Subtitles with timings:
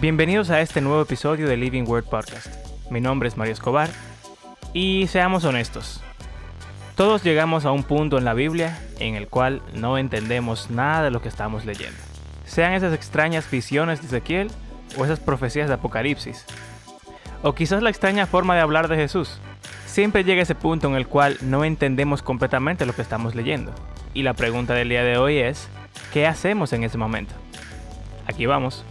[0.00, 2.46] Bienvenidos a este nuevo episodio de Living Word Podcast.
[2.90, 3.90] Mi nombre es Mario Escobar
[4.72, 6.00] y seamos honestos.
[6.96, 11.10] Todos llegamos a un punto en la Biblia en el cual no entendemos nada de
[11.10, 11.98] lo que estamos leyendo.
[12.46, 14.50] Sean esas extrañas visiones de Ezequiel
[14.96, 16.46] o esas profecías de Apocalipsis.
[17.42, 19.38] O quizás la extraña forma de hablar de Jesús.
[19.84, 23.74] Siempre llega ese punto en el cual no entendemos completamente lo que estamos leyendo.
[24.14, 25.68] Y la pregunta del día de hoy es,
[26.10, 27.34] ¿qué hacemos en ese momento?
[28.26, 28.82] Aquí vamos.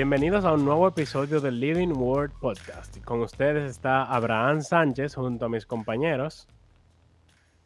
[0.00, 3.04] Bienvenidos a un nuevo episodio del Living Word Podcast.
[3.04, 6.48] Con ustedes está Abraham Sánchez junto a mis compañeros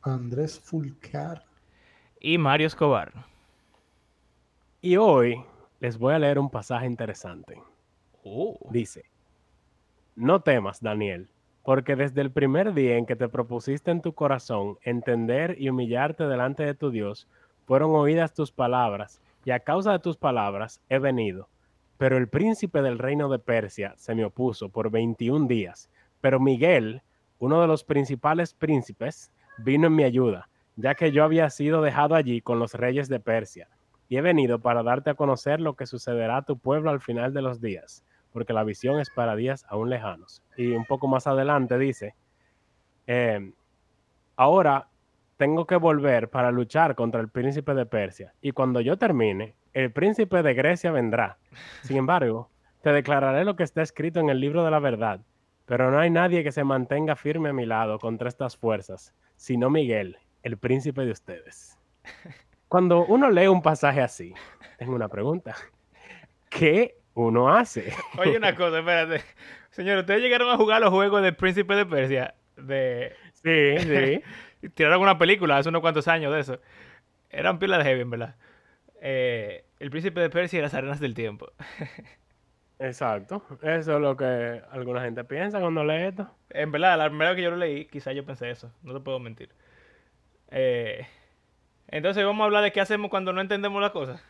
[0.03, 1.45] Andrés Fulcar
[2.19, 3.13] y Mario Escobar.
[4.81, 5.45] Y hoy
[5.79, 7.63] les voy a leer un pasaje interesante.
[8.25, 8.59] Oh.
[8.69, 9.05] Dice,
[10.17, 11.29] no temas, Daniel,
[11.63, 16.25] porque desde el primer día en que te propusiste en tu corazón entender y humillarte
[16.25, 17.29] delante de tu Dios,
[17.65, 21.49] fueron oídas tus palabras, y a causa de tus palabras he venido
[21.99, 25.91] pero el príncipe del reino de Persia se me opuso por 21 días.
[26.21, 27.03] Pero Miguel,
[27.39, 32.15] uno de los principales príncipes, vino en mi ayuda, ya que yo había sido dejado
[32.15, 33.69] allí con los reyes de Persia.
[34.09, 37.33] Y he venido para darte a conocer lo que sucederá a tu pueblo al final
[37.33, 40.43] de los días, porque la visión es para días aún lejanos.
[40.57, 42.15] Y un poco más adelante dice,
[43.07, 43.53] eh,
[44.37, 44.89] ahora
[45.37, 48.35] tengo que volver para luchar contra el príncipe de Persia.
[48.41, 51.37] Y cuando yo termine, el príncipe de Grecia vendrá.
[51.83, 52.51] Sin embargo,
[52.83, 55.21] te declararé lo que está escrito en el libro de la verdad,
[55.67, 59.71] pero no hay nadie que se mantenga firme a mi lado contra estas fuerzas, sino
[59.71, 61.79] Miguel, el príncipe de ustedes.
[62.69, 64.33] Cuando uno lee un pasaje así,
[64.79, 65.55] tengo una pregunta.
[66.49, 67.93] ¿Qué uno hace?
[68.19, 69.23] Oye, una cosa, espérate.
[69.71, 72.35] Señor, ¿ustedes llegaron a jugar los juegos del príncipe de Persia?
[72.57, 73.13] De...
[73.33, 74.69] Sí, sí.
[74.75, 76.61] Tiraron una película hace unos cuantos años de eso.
[77.29, 78.37] Eran pilas de heavy, ¿verdad?
[79.07, 81.53] Eh, el príncipe de Persia y las arenas del tiempo.
[82.79, 83.43] Exacto.
[83.61, 86.31] Eso es lo que alguna gente piensa cuando lee esto.
[86.49, 88.73] En verdad, la primera vez que yo lo leí, quizá yo pensé eso.
[88.83, 89.51] No te puedo mentir.
[90.51, 91.07] Eh,
[91.89, 94.23] entonces vamos a hablar de qué hacemos cuando no entendemos la cosa.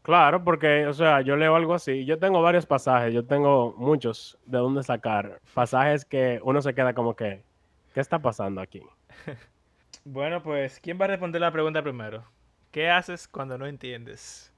[0.00, 2.06] Claro, porque, o sea, yo leo algo así.
[2.06, 5.42] Yo tengo varios pasajes, yo tengo muchos de dónde sacar.
[5.52, 7.44] Pasajes que uno se queda como que,
[7.92, 8.80] ¿qué está pasando aquí?
[10.06, 12.24] bueno, pues, ¿quién va a responder la pregunta primero?
[12.72, 14.50] ¿Qué haces cuando no entiendes?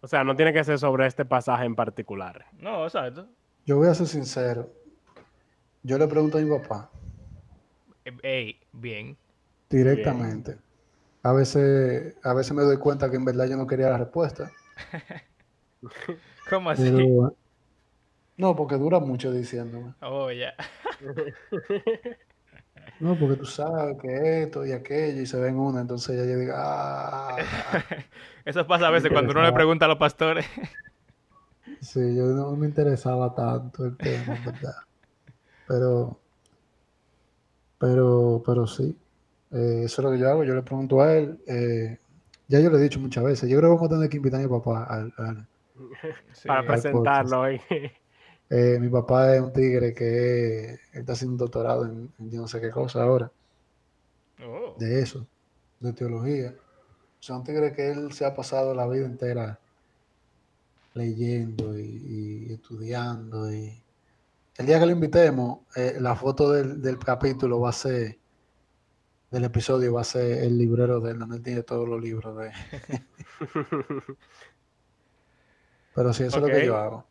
[0.00, 2.46] O sea, no tiene que ser sobre este pasaje en particular.
[2.58, 3.28] No, exacto.
[3.66, 4.72] Yo voy a ser sincero.
[5.82, 6.88] Yo le pregunto a mi papá.
[8.04, 9.16] Eh, ey, bien.
[9.68, 10.56] Directamente.
[11.24, 14.50] A veces, a veces me doy cuenta que en verdad yo no quería la respuesta.
[16.48, 16.90] ¿Cómo así?
[18.36, 19.94] no, porque dura mucho diciéndome.
[20.00, 20.54] Oh, ya.
[23.00, 26.38] No, porque tú sabes que esto y aquello y se ven una, entonces ya yo
[26.38, 27.36] digo, ah.
[28.44, 30.46] Eso pasa a veces cuando uno le pregunta a los pastores.
[31.80, 34.74] Sí, yo no me interesaba tanto el tema, ¿verdad?
[35.66, 36.20] Pero,
[37.78, 38.94] pero, pero sí,
[39.52, 40.44] eh, eso es lo que yo hago.
[40.44, 41.96] Yo le pregunto a él, eh,
[42.48, 44.40] ya yo le he dicho muchas veces, yo creo que vamos a tener que invitar
[44.40, 45.12] a mi papá al,
[46.46, 47.60] para presentarlo hoy.
[48.50, 52.70] Eh, mi papá es un tigre que está haciendo un doctorado en, no sé qué
[52.70, 53.30] cosa ahora.
[54.44, 54.74] Oh.
[54.76, 55.24] De eso,
[55.78, 56.52] de teología.
[57.20, 59.60] O sea, un tigre que él se ha pasado la vida entera
[60.94, 63.52] leyendo y, estudiando.
[63.52, 63.80] Y
[64.56, 68.18] el día que lo invitemos, eh, la foto del, capítulo va a ser,
[69.30, 72.36] del episodio va a ser el librero de él, donde él tiene todos los libros
[72.36, 72.50] de
[75.94, 77.09] Pero sí, eso es lo que yo hago.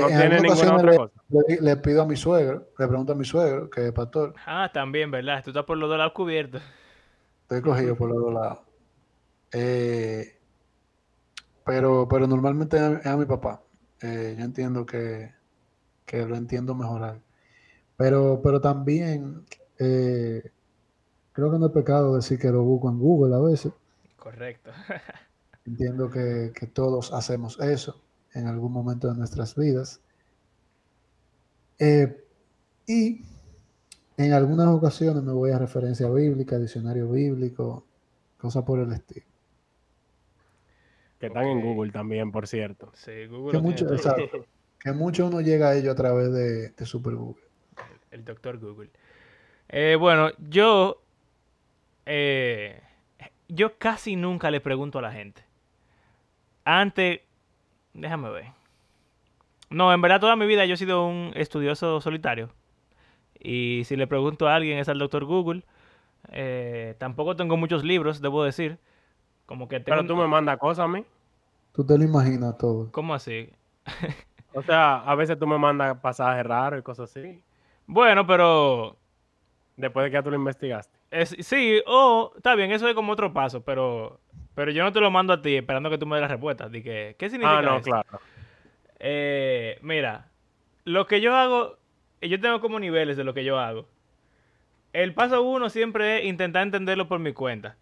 [0.00, 1.14] No tiene ninguna otra le, cosa.
[1.60, 4.34] Le, pido a mi suegro, le pregunto a mi suegro, que es pastor.
[4.46, 5.42] Ah, también, ¿verdad?
[5.44, 6.62] Tú estás por los dos lados cubiertos.
[7.42, 8.58] Estoy cogido por los dos lados.
[9.52, 10.38] Eh,
[11.64, 13.62] pero, pero normalmente es a mi papá.
[14.02, 15.32] Eh, yo entiendo que,
[16.04, 17.20] que, lo entiendo mejorar.
[17.96, 19.44] Pero, pero también
[19.78, 20.50] eh,
[21.32, 23.72] creo que no es pecado decir que lo busco en Google a veces.
[24.16, 24.70] Correcto.
[25.64, 28.00] entiendo que, que todos hacemos eso
[28.36, 30.00] en algún momento de nuestras vidas.
[31.78, 32.22] Eh,
[32.86, 33.22] y
[34.18, 37.86] en algunas ocasiones me voy a referencia bíblica, diccionario bíblico,
[38.36, 39.26] cosas por el estilo.
[41.18, 42.92] Que están en Google también, por cierto.
[42.94, 43.52] Sí, Google.
[43.52, 43.86] Que mucho,
[44.78, 47.42] que mucho uno llega a ello a través de, Super Google.
[48.10, 48.90] El, doctor Google.
[49.68, 51.02] Eh, bueno, yo.
[52.04, 52.82] eh,
[53.48, 55.42] yo casi nunca le pregunto a la gente.
[56.64, 57.20] Antes.
[57.96, 58.44] Déjame ver.
[59.70, 62.50] No, en verdad toda mi vida yo he sido un estudioso solitario.
[63.40, 65.64] Y si le pregunto a alguien es al doctor Google.
[66.30, 68.78] Eh, tampoco tengo muchos libros, debo decir.
[69.46, 69.96] Como que tengo.
[69.96, 71.04] Pero tú me mandas cosas a mí.
[71.72, 72.90] Tú te lo imaginas todo.
[72.92, 73.50] ¿Cómo así?
[74.56, 77.42] O sea, a veces tú me mandas pasajes raros y cosas así.
[77.86, 78.96] Bueno, pero.
[79.76, 80.95] Después de que ya tú lo investigaste.
[81.10, 84.20] Es, sí, o está bien, eso es como otro paso, pero
[84.54, 86.68] pero yo no te lo mando a ti esperando que tú me des la respuesta.
[86.68, 87.90] Di que, ¿Qué significa Ah, no, esto?
[87.90, 88.20] claro.
[88.98, 90.30] Eh, mira,
[90.84, 91.76] lo que yo hago,
[92.22, 93.86] yo tengo como niveles de lo que yo hago.
[94.92, 97.76] El paso uno siempre es intentar entenderlo por mi cuenta.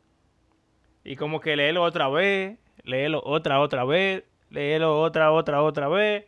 [1.04, 6.26] Y como que leerlo otra vez, leerlo otra, otra vez, leerlo otra, otra, otra vez.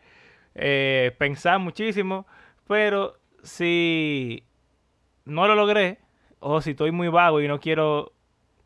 [0.55, 2.27] eh, pensar muchísimo.
[2.69, 4.45] Pero si
[5.25, 5.99] no lo logré,
[6.49, 8.13] o si estoy muy vago y no quiero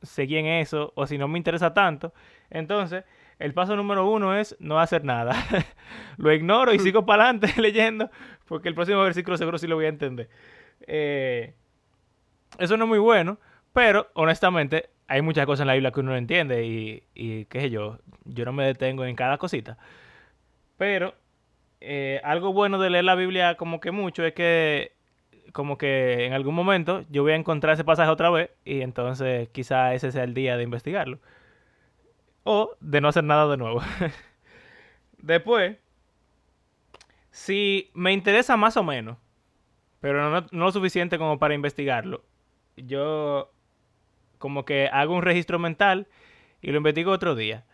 [0.03, 2.13] seguir en eso, o si no me interesa tanto,
[2.51, 3.05] entonces
[3.39, 5.35] el paso número uno es no hacer nada.
[6.19, 8.11] lo ignoro y sigo para adelante leyendo,
[8.47, 10.29] porque el próximo versículo seguro sí lo voy a entender.
[10.87, 11.55] Eh,
[12.59, 13.39] eso no es muy bueno,
[13.73, 17.63] pero honestamente hay muchas cosas en la Biblia que uno no entiende y, y qué
[17.63, 19.79] sé yo, yo no me detengo en cada cosita.
[20.77, 21.15] Pero
[21.81, 25.00] eh, algo bueno de leer la Biblia como que mucho es que
[25.53, 29.49] como que en algún momento yo voy a encontrar ese pasaje otra vez y entonces
[29.51, 31.19] quizá ese sea el día de investigarlo.
[32.45, 33.83] O de no hacer nada de nuevo.
[35.19, 35.77] Después,
[37.31, 39.19] si me interesa más o menos,
[40.01, 42.25] pero no, no lo suficiente como para investigarlo,
[42.77, 43.53] yo
[44.39, 46.09] como que hago un registro mental
[46.63, 47.65] y lo investigo otro día.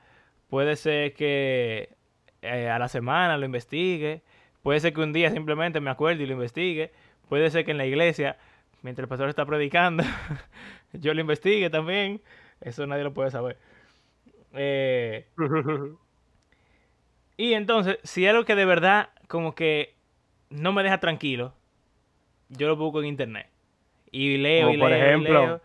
[0.48, 1.96] Puede ser que
[2.42, 4.22] eh, a la semana lo investigue,
[4.62, 6.92] puede ser que un día simplemente me acuerde y lo investigue,
[7.28, 8.38] puede ser que en la iglesia,
[8.82, 10.04] mientras el pastor está predicando,
[10.92, 12.22] yo lo investigue también,
[12.60, 13.58] eso nadie lo puede saber.
[14.54, 15.26] Eh,
[17.36, 19.94] y entonces, si algo que de verdad como que
[20.50, 21.54] no me deja tranquilo,
[22.48, 23.48] yo lo busco en internet.
[24.12, 25.62] Y leo Como y por leo y ejemplo, leo.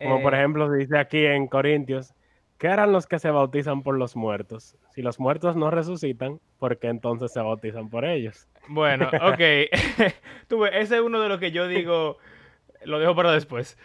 [0.00, 2.14] Como por Eh, ejemplo dice aquí en Corintios,
[2.58, 4.76] ¿qué harán los que se bautizan por los muertos?
[4.90, 8.48] Si los muertos no resucitan, ¿por qué entonces se bautizan por ellos?
[8.68, 9.40] Bueno, ok.
[10.48, 12.18] Tú ves, ese es uno de los que yo digo,
[12.84, 13.78] lo dejo para después.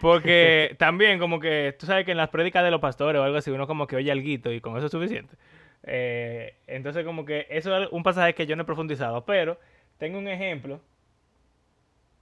[0.00, 3.36] Porque también como que, tú sabes que en las prédicas de los pastores o algo
[3.36, 5.36] así, uno como que oye alguito y con eso es suficiente.
[5.84, 9.58] Eh, entonces como que eso es un pasaje que yo no he profundizado, pero
[9.98, 10.80] tengo un ejemplo.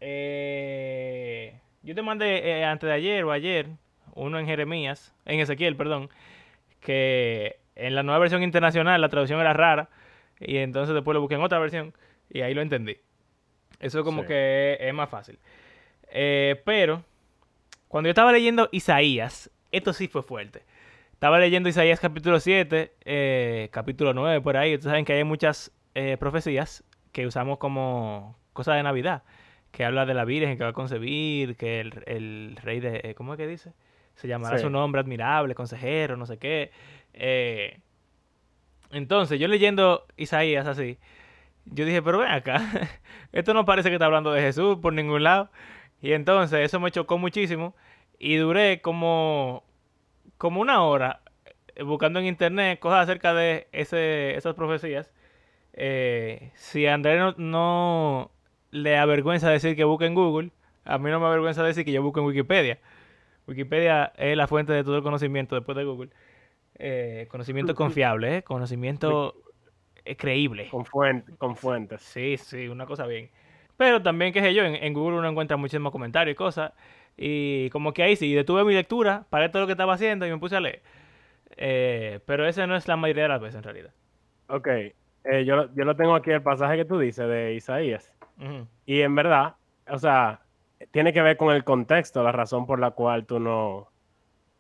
[0.01, 3.69] Eh, yo te mandé eh, antes de ayer o ayer,
[4.17, 6.11] uno en Jeremías, en Ezequiel, perdón,
[6.81, 9.89] que en la nueva versión internacional la traducción era rara
[10.41, 11.95] y entonces después lo busqué en otra versión
[12.31, 12.97] y ahí lo entendí.
[13.79, 14.29] Eso como Sí.
[14.29, 15.39] que es, más fácil.
[16.11, 17.05] Eh, pero
[17.89, 20.63] cuando yo estaba leyendo Isaías, esto sí fue fuerte.
[21.13, 24.75] Estaba leyendo Isaías capítulo 7, eh, capítulo 9, por ahí.
[24.75, 29.23] Ustedes saben que hay muchas eh, profecías que usamos como cosas de Navidad.
[29.73, 33.15] Que habla de la Virgen que va a concebir, que el, el rey de...
[33.15, 33.73] ¿Cómo es que dice?
[34.17, 34.65] Se llamará Sí.
[34.65, 36.71] su nombre admirable, consejero, no sé qué.
[37.15, 37.79] Eh,
[38.91, 40.99] entonces, yo leyendo Isaías así,
[41.67, 42.57] yo dije, pero ven acá,
[43.33, 45.51] esto no parece que está hablando de Jesús por ningún lado.
[46.03, 47.75] Y entonces eso me chocó muchísimo
[48.19, 49.65] y duré como,
[50.39, 51.21] como una hora
[51.75, 55.11] eh, buscando en internet cosas acerca de ese, esas profecías.
[55.73, 58.31] Eh, si a Andrés no, no
[58.71, 60.51] le avergüenza decir que busque en Google,
[60.85, 62.79] a mí no me avergüenza decir que yo busco en Wikipedia.
[63.47, 66.11] Wikipedia es la fuente de todo el conocimiento después de Google.
[66.79, 68.43] Eh, conocimiento confiable, ¿eh?
[68.43, 69.35] conocimiento
[70.05, 70.69] eh, creíble.
[70.69, 72.03] Con, fuente- con fuentes.
[72.03, 73.31] Sí, sí, una cosa bien.
[73.77, 76.73] Pero también, qué sé yo, en, en Google uno encuentra muchísimos comentarios y cosas.
[77.17, 80.31] Y como que ahí sí, detuve mi lectura, paré todo lo que estaba haciendo y
[80.31, 80.83] me puse a leer.
[81.57, 83.91] Eh, pero esa no es la mayoría de las veces en realidad.
[84.49, 84.69] Ok,
[85.45, 88.13] yo, lo- yo lo tengo aquí el pasaje que tú dices de Isaías.
[88.85, 89.55] Y en verdad,
[89.89, 90.41] o sea,
[90.91, 93.89] tiene que ver con el contexto, la razón por la cual tú no,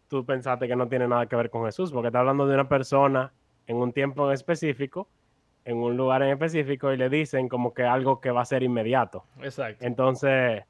[0.08, 2.68] tú pensaste que no tiene nada que ver con Jesús, porque está hablando de una
[2.68, 3.32] persona
[3.66, 5.08] en un tiempo en específico,
[5.64, 8.62] en un lugar en específico, y le dicen como que algo que va a ser
[8.62, 9.24] inmediato.
[9.42, 9.84] Exacto.
[9.84, 10.64] Entonces,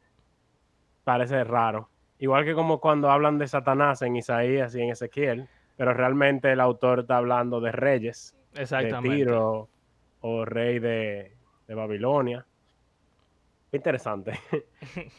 [1.05, 1.91] parece raro.
[2.19, 6.61] Igual que como cuando hablan de Satanás en Isaías y en Ezequiel, pero realmente el
[6.61, 9.17] autor está hablando de reyes, de Exactamente.
[9.17, 9.69] Tiro
[10.21, 11.37] o rey de,
[11.69, 12.47] de Babilonia.
[13.77, 14.33] Interesante.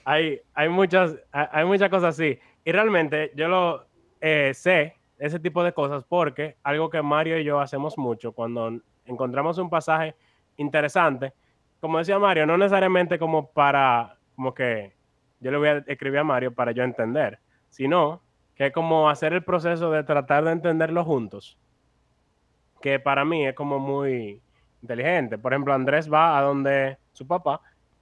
[0.05, 2.37] hay, hay, muchas, hay muchas cosas así.
[2.65, 3.85] Y realmente yo lo
[4.19, 8.79] eh, sé, ese tipo de cosas, porque algo que Mario y yo hacemos mucho cuando
[9.05, 10.15] encontramos un pasaje
[10.57, 11.33] interesante,
[11.79, 14.95] como decía Mario, no necesariamente como para como que
[15.39, 18.21] yo le voy a escribir a Mario para yo entender, sino
[18.55, 21.57] que es como hacer el proceso de tratar de entenderlo juntos,
[22.81, 24.41] que para mí es como muy
[24.81, 25.37] inteligente.
[25.37, 27.61] Por ejemplo, Andrés va a donde su papá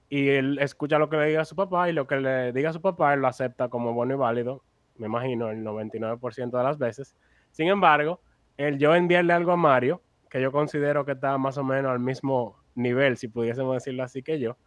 [0.09, 2.69] y él escucha lo que le diga a su papá y lo que le diga
[2.69, 4.63] a su papá él lo acepta como bueno y válido,
[4.97, 7.15] me imagino el 99% de las veces.
[7.51, 8.21] Sin embargo,
[8.57, 11.99] el yo enviarle algo a Mario, que yo considero que está más o menos al
[11.99, 14.57] mismo nivel, si pudiésemos decirlo así que yo,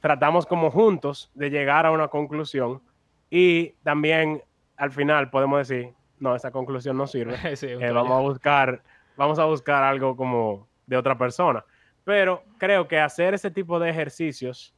[0.00, 2.82] tratamos como juntos de llegar a una conclusión
[3.30, 4.42] y también
[4.76, 8.82] al final podemos decir, no, esa conclusión no sirve, eh, vamos a buscar,
[9.16, 11.64] vamos a buscar algo como de otra persona.
[12.06, 14.72] Pero creo que hacer ese tipo de ejercicios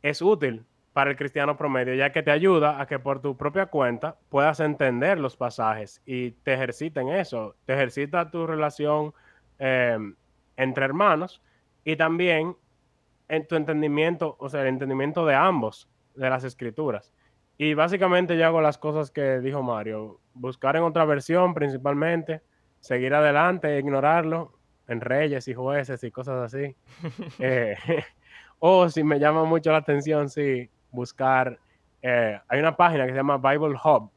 [0.00, 3.66] es útil para el cristiano promedio, ya que te ayuda a que por tu propia
[3.66, 9.12] cuenta puedas entender los pasajes y te ejercita en eso, te ejercita tu relación
[9.58, 9.98] eh,
[10.56, 11.42] entre hermanos
[11.82, 12.56] y también
[13.26, 17.12] en tu entendimiento, o sea, el entendimiento de ambos, de las escrituras.
[17.58, 22.40] Y básicamente yo hago las cosas que dijo Mario, buscar en otra versión principalmente,
[22.78, 24.61] seguir adelante, ignorarlo
[24.92, 26.74] en reyes y jueces y cosas así.
[27.38, 27.74] Eh,
[28.58, 31.58] o si me llama mucho la atención, sí, buscar,
[32.00, 34.10] eh, hay una página que se llama Bible Hub.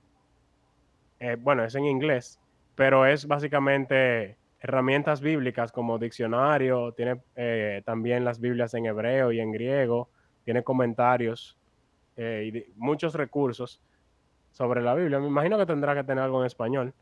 [1.19, 2.39] Eh, bueno, es en inglés,
[2.75, 7.21] pero es básicamente herramientas bíblicas como diccionario, tiene
[7.83, 10.09] también las Biblias en hebreo y en griego,
[10.43, 11.57] tiene comentarios
[12.17, 13.79] y muchos recursos
[14.51, 15.19] sobre la Biblia.
[15.19, 16.93] Me imagino que tendrá que tener algo en español,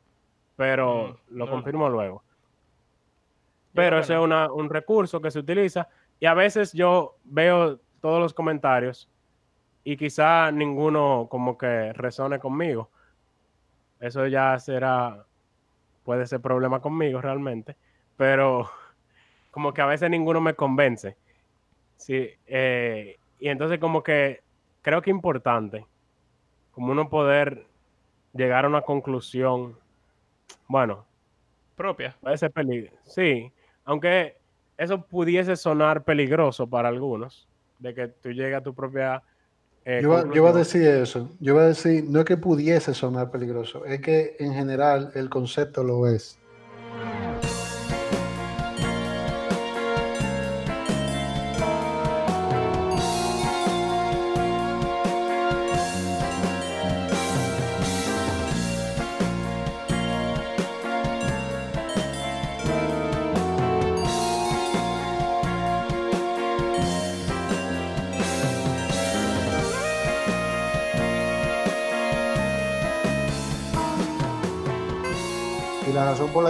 [0.58, 2.24] pero mm, lo confirmo luego.
[3.74, 5.88] Pero ese es un recurso que se utiliza
[6.20, 9.10] y a veces yo veo todos los comentarios
[9.84, 12.90] y quizá ninguno como que resone conmigo.
[14.00, 15.26] Eso ya será,
[16.04, 17.76] puede ser problema conmigo realmente,
[18.18, 18.70] pero
[19.52, 21.18] como que a veces ninguno me convence.
[21.98, 24.42] Sí, eh, y entonces como que
[24.82, 25.86] creo que es importante,
[26.72, 27.66] como uno poder
[28.34, 29.78] llegar a una conclusión,
[30.68, 31.06] bueno,
[31.76, 32.16] propia.
[32.22, 33.52] Puede ser peligroso, sí,
[33.86, 34.38] aunque
[34.78, 37.48] eso pudiese sonar peligroso para algunos,
[37.80, 39.22] de que tú llegues a tu propia
[39.86, 41.30] eh, yo, yo, a decir eso.
[41.42, 45.30] Yo voy a decir, no es que pudiese sonar peligroso, es que en general el
[45.30, 46.40] concepto lo es.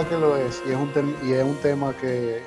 [0.08, 0.90] Que lo es, y es un,
[1.26, 2.42] y es un tema que,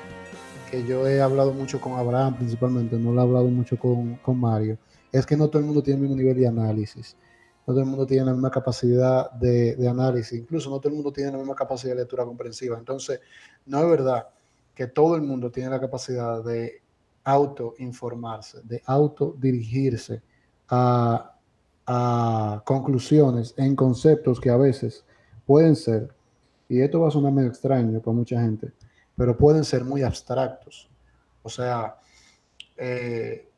[0.70, 4.38] que, yo he hablado mucho con Abraham principalmente, no lo he hablado mucho con, con,
[4.38, 4.78] Mario,
[5.10, 7.16] es que no todo el mundo tiene el mismo nivel de análisis,
[7.66, 10.96] no todo el mundo tiene la misma capacidad de, de análisis, incluso no todo el
[10.96, 12.78] mundo tiene la misma capacidad de lectura comprensiva.
[12.78, 13.20] Entonces,
[13.66, 14.28] no es verdad
[14.74, 16.80] que todo el mundo tiene la capacidad de
[17.24, 20.22] autoinformarse, de autodirigirse
[20.68, 21.34] a,
[21.86, 25.04] a conclusiones en conceptos que a veces
[25.44, 26.17] pueden ser
[26.68, 28.72] y esto va a sonar medio extraño para mucha gente,
[29.16, 30.88] pero pueden ser muy abstractos.
[31.42, 31.96] O sea,
[32.76, 33.48] eh,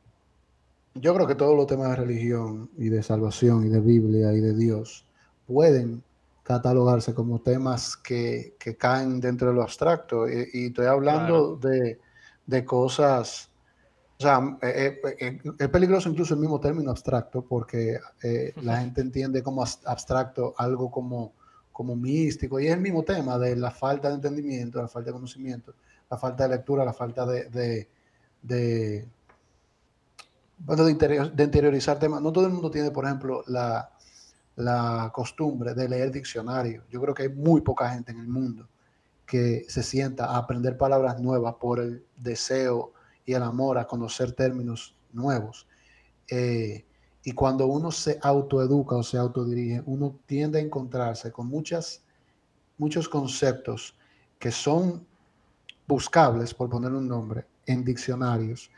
[0.94, 4.40] yo creo que todos los temas de religión y de salvación y de Biblia y
[4.40, 5.06] de Dios
[5.46, 6.02] pueden
[6.44, 10.28] catalogarse como temas que, caen dentro de lo abstracto.
[10.28, 13.50] Y, estoy hablando de, cosas,
[14.18, 17.98] o sea, eh, eh, es peligroso incluso el mismo término abstracto porque
[18.62, 21.32] la gente entiende como abstracto algo como
[21.80, 25.14] como místico, y es el mismo tema de la falta de entendimiento, la falta de
[25.14, 25.72] conocimiento,
[26.10, 27.88] la falta de lectura, la falta de, de,
[28.42, 29.08] de,
[30.58, 32.20] de, interiorizar temas.
[32.20, 33.92] No todo el mundo tiene, por ejemplo, la,
[34.56, 36.82] la costumbre de leer diccionario.
[36.90, 38.68] Yo creo que hay muy poca gente en el mundo
[39.24, 42.92] que se sienta a aprender palabras nuevas por el deseo
[43.24, 45.66] y el amor a conocer términos nuevos.
[46.28, 46.84] Eh,
[47.22, 52.02] y cuando uno se autoeduca o se autodirige, uno tiende a encontrarse con muchas,
[52.78, 53.94] muchos conceptos
[54.38, 55.06] que son
[55.86, 58.70] buscables, por poner un nombre, en diccionarios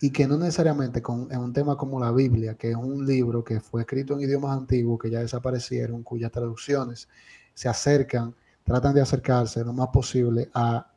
[0.00, 3.42] y que no necesariamente con, en un tema como la Biblia, que es un libro
[3.42, 7.08] que fue escrito en idiomas antiguos que ya desaparecieron, cuyas traducciones
[7.54, 10.90] se acercan, tratan de acercarse lo más posible a,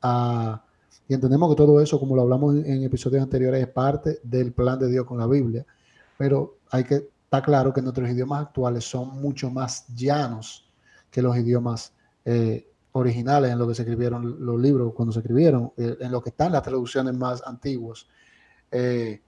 [0.00, 0.64] a
[1.06, 4.52] y entendemos que todo eso, como lo hablamos en, en episodios anteriores, es parte del
[4.52, 5.66] plan de Dios con la Biblia
[6.20, 10.70] pero hay que estar claro que nuestros idiomas actuales son mucho más llanos
[11.10, 11.94] que los idiomas
[12.26, 16.20] eh, originales en los que se escribieron los libros cuando se escribieron, eh, en lo
[16.20, 18.06] que están las traducciones más antiguas,
[18.70, 19.22] eh,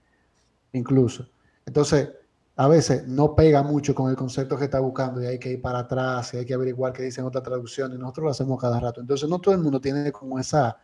[0.73, 1.27] incluso.
[1.65, 2.11] Entonces,
[2.57, 5.61] a veces no pega mucho con el concepto que está buscando y hay que ir
[5.63, 8.79] para atrás y hay que averiguar qué dicen otra traducción y nosotros lo hacemos cada
[8.79, 9.01] rato.
[9.01, 10.77] Entonces, no todo el mundo tiene como esa,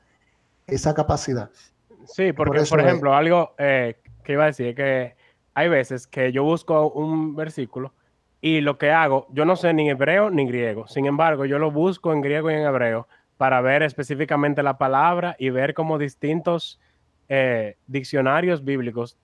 [0.66, 1.52] esa capacidad.
[2.08, 5.19] Sí, porque, por, ejemplo, algo que iba a decir es que
[5.60, 7.94] hay veces que yo busco un versículo
[8.40, 10.88] y lo que hago, yo no sé ni hebreo ni griego.
[10.88, 15.36] Sin embargo, yo lo busco en griego y en hebreo para ver específicamente la palabra
[15.38, 16.80] y ver cómo distintos
[17.28, 19.18] eh, diccionarios bíblicos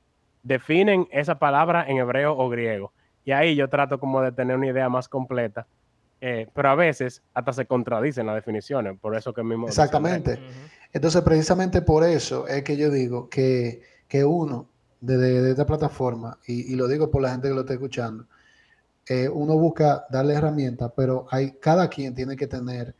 [0.43, 2.91] definen esa palabra en hebreo o griego.
[3.23, 5.67] Y ahí yo trato como de tener una idea más completa.
[6.19, 9.67] Eh, pero a veces hasta se contradicen las definiciones, por eso que mismo...
[9.67, 10.39] Exactamente.
[10.91, 13.81] Entonces, precisamente por eso es que yo digo que,
[14.25, 14.69] uno,
[15.05, 18.25] de, esta plataforma, y, y, lo digo por la gente que lo está escuchando,
[19.07, 22.95] eh, uno busca darle herramientas, pero hay, cada quien tiene que tener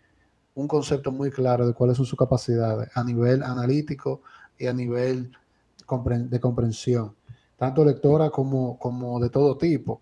[0.53, 4.21] un concepto muy claro de cuáles son sus capacidades a nivel analítico
[4.57, 5.31] y a nivel
[6.29, 7.15] de comprensión,
[7.57, 10.01] tanto lectora como, como de todo tipo.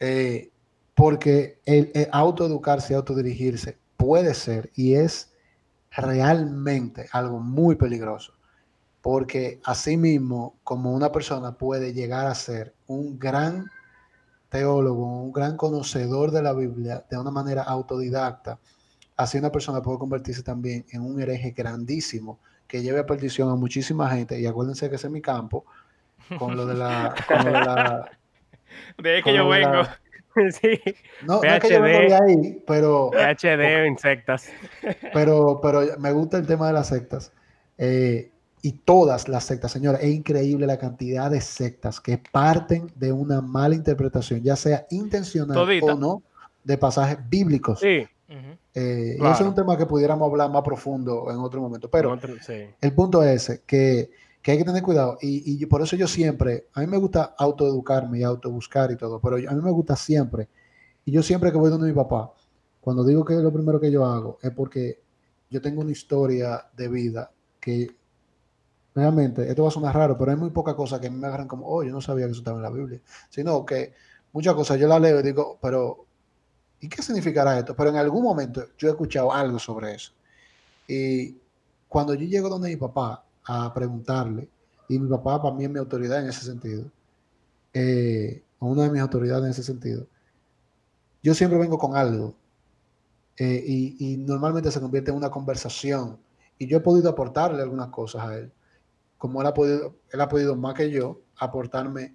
[0.00, 0.50] Eh,
[0.94, 5.32] porque el, autoeducarse y autodirigirse puede ser y es
[5.90, 8.33] realmente algo muy peligroso.
[9.04, 13.66] Porque así mismo, como una persona puede llegar a ser un gran
[14.48, 18.58] teólogo, un gran conocedor de la Biblia de una manera autodidacta,
[19.14, 23.56] así una persona puede convertirse también en un hereje grandísimo que lleve a perdición a
[23.56, 24.40] muchísima gente.
[24.40, 25.66] Y acuérdense que ese es mi campo,
[26.38, 27.14] con lo de la...
[29.02, 29.82] de, ahí que yo vengo.
[30.62, 30.80] sí.
[31.26, 33.10] No, es que yo vengo de ahí, pero...
[33.10, 34.50] PhD o insectas.
[35.12, 37.34] Pero, pero me gusta el tema de las sectas.
[37.76, 38.30] Eh,
[38.64, 43.42] y todas las sectas, señora, es increíble la cantidad de sectas que parten de una
[43.42, 46.22] mala interpretación, ya sea intencional o no,
[46.64, 47.80] de pasajes bíblicos.
[47.80, 48.08] Sí.
[48.74, 51.90] Eh, eso es un tema que pudiéramos hablar más profundo en otro momento.
[51.90, 52.18] Pero
[52.80, 54.10] el punto es ese, que,
[54.46, 55.18] hay que tener cuidado.
[55.20, 59.20] Y, y, por eso yo siempre, a mí me gusta autoeducarme y autobuscar y todo,
[59.20, 60.48] pero a mí me gusta siempre.
[61.04, 62.32] Y yo siempre que voy donde mi papá,
[62.80, 65.02] cuando digo que lo primero que yo hago es porque
[65.50, 67.94] yo tengo una historia de vida que
[68.94, 71.66] realmente, esto va a sonar raro, pero hay muy poca cosa que me agarran como,
[71.66, 73.00] oh, yo no sabía que eso estaba en la Biblia.
[73.28, 73.92] Sino que
[74.32, 76.06] muchas cosas yo las leo y digo, pero,
[76.80, 77.74] ¿y qué significará esto?
[77.74, 80.12] Pero en algún momento yo he escuchado algo sobre eso.
[80.86, 81.36] Y
[81.88, 84.48] cuando yo llego donde mi papá a preguntarle,
[84.88, 86.84] y mi papá para mí es mi autoridad en ese sentido,
[87.72, 90.06] eh, una de mis autoridades en ese sentido,
[91.22, 92.34] yo siempre vengo con algo.
[93.36, 96.18] Eh, y normalmente se convierte en una conversación.
[96.58, 98.52] Y yo he podido aportarle algunas cosas a él
[99.24, 102.14] como él ha podido, él ha podido más que yo aportarme,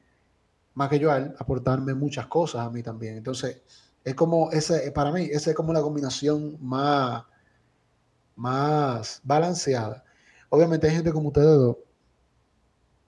[0.76, 3.18] más que yo a él, aportarme muchas cosas a mí también.
[3.18, 3.64] Entonces,
[4.04, 7.24] es como ese, para mí, esa es como la combinación más,
[8.36, 10.04] más balanceada.
[10.50, 11.78] Obviamente hay gente como ustedes dos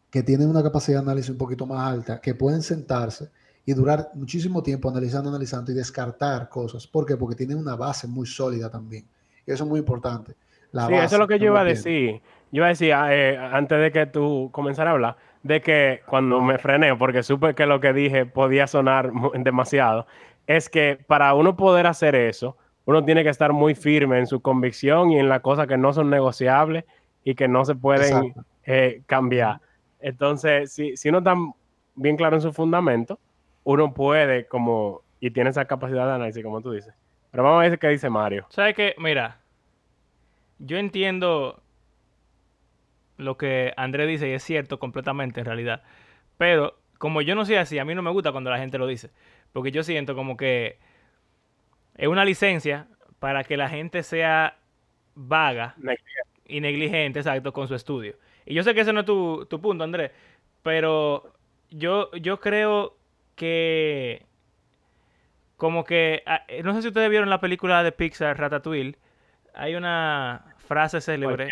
[0.10, 3.30] que tienen una capacidad de análisis un poquito más alta, que pueden sentarse
[3.64, 6.88] y durar muchísimo tiempo analizando, analizando y descartar cosas.
[6.88, 7.16] ¿Por qué?
[7.18, 9.08] Porque tienen una base muy sólida también.
[9.46, 10.36] Y eso es muy importante.
[10.74, 12.22] Sí, eso es lo que yo iba a decir.
[12.52, 16.96] Yo decía, eh, antes de que tú comenzaras a hablar, de que cuando me frené,
[16.96, 20.06] porque supe que lo que dije podía sonar demasiado,
[20.48, 24.42] es que para uno poder hacer eso, uno tiene que estar muy firme en su
[24.42, 26.84] convicción y en las cosas que no son negociables
[27.24, 28.34] y que no se pueden
[28.66, 29.60] eh, cambiar.
[30.00, 31.36] Entonces, si, si uno está
[31.96, 33.20] bien claro en su fundamento,
[33.64, 36.94] uno puede como, y tiene esa capacidad de análisis, como tú dices.
[37.30, 38.46] Pero vamos a ver qué dice Mario.
[38.50, 38.96] ¿Sabes qué?
[38.98, 39.38] Mira,
[40.62, 41.62] yo entiendo
[43.18, 45.84] lo que André dice y es cierto completamente en realidad.
[46.38, 48.88] Pero como yo no soy así, a mí no me gusta cuando la gente lo
[48.88, 49.12] dice.
[49.54, 50.78] Porque yo siento como que
[51.96, 52.88] es una licencia
[53.20, 54.58] para que la gente sea
[55.16, 55.76] vaga
[56.46, 58.16] y negligente, exacto, con su estudio.
[58.46, 60.12] Y yo sé que ese no es tu, tu punto, Andrés,
[60.64, 61.34] pero
[61.70, 62.98] yo, yo creo
[63.36, 64.26] que
[65.58, 68.98] como que, ah, no sé si ustedes vieron la película de Pixar, Ratatouille,
[69.54, 71.50] hay una frase célebre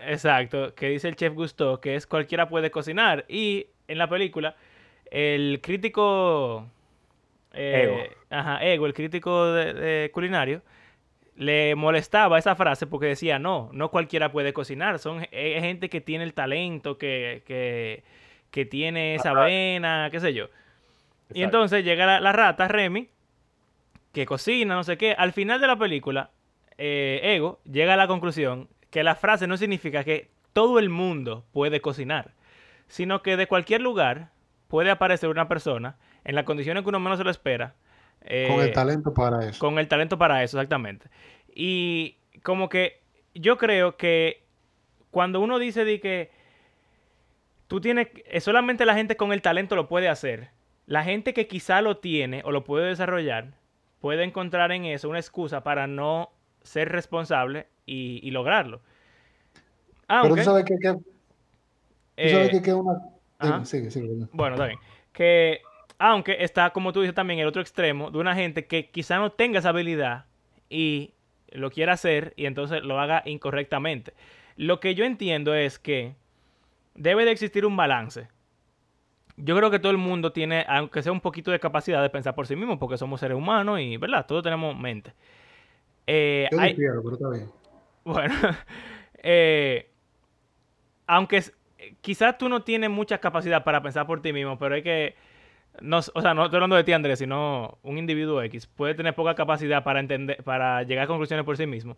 [0.00, 3.24] Exacto, que dice el chef Gusto que es cualquiera puede cocinar.
[3.28, 4.56] Y en la película,
[5.10, 6.66] el crítico.
[7.52, 7.98] Eh, ego.
[8.30, 10.62] Ajá, Ego, el crítico de, culinario,
[11.36, 14.98] le molestaba esa frase porque decía: no, no cualquiera puede cocinar.
[14.98, 18.02] Son gente que tiene el talento, que, que,
[18.50, 20.48] que tiene esa vena, qué sé yo.
[21.32, 23.08] Y entonces llega la, rata, Remy,
[24.12, 25.12] que cocina, no sé qué.
[25.12, 26.30] Al final de la película,
[26.78, 31.44] eh, Ego llega a la conclusión que la frase no significa que todo el mundo
[31.52, 32.32] puede cocinar,
[32.88, 34.30] sino que de cualquier lugar
[34.68, 37.74] puede aparecer una persona en las condiciones que uno menos se lo espera.
[38.20, 39.58] con el eh, talento para eso.
[39.58, 41.08] Con el talento para eso, exactamente.
[41.54, 43.02] Y como que
[43.34, 44.44] yo creo que
[45.10, 46.30] cuando uno dice de que
[47.68, 50.50] tú tienes, eh, solamente la gente con el talento lo puede hacer.
[50.86, 53.54] La gente que quizá lo tiene o lo puede desarrollar,
[54.00, 56.30] puede encontrar en eso una excusa para no
[56.66, 58.80] ser responsable y, lograrlo.
[60.06, 63.64] Pero tú sabes que, tú sabes que, que una...
[63.64, 64.78] sigue, sigue, bueno, está bien.
[65.12, 65.62] Que
[65.98, 69.32] aunque está, como tú dices también, el otro extremo de una gente que quizá no
[69.32, 70.26] tenga esa habilidad
[70.68, 71.12] y
[71.50, 74.12] lo quiera hacer y entonces lo haga incorrectamente.
[74.56, 76.14] Lo que yo entiendo es que
[76.94, 78.28] debe de existir un balance.
[79.36, 82.34] Yo creo que todo el mundo tiene, aunque sea un poquito de capacidad de pensar
[82.34, 84.26] por sí mismo, porque somos seres humanos y, ¿verdad?
[84.26, 85.12] Todos tenemos mente.
[86.06, 86.58] Eh, yo
[87.02, 87.50] pero está bien.
[88.04, 88.34] Bueno,
[89.22, 89.90] eh,
[91.06, 91.42] aunque
[92.00, 95.14] quizás tú no tienes mucha capacidad para pensar por ti mismo, pero hay que
[95.80, 99.14] no, o sea, no estoy hablando de ti, Andrés, sino un individuo X puede tener
[99.14, 101.96] poca capacidad para entender, para llegar a conclusiones por sí mismo.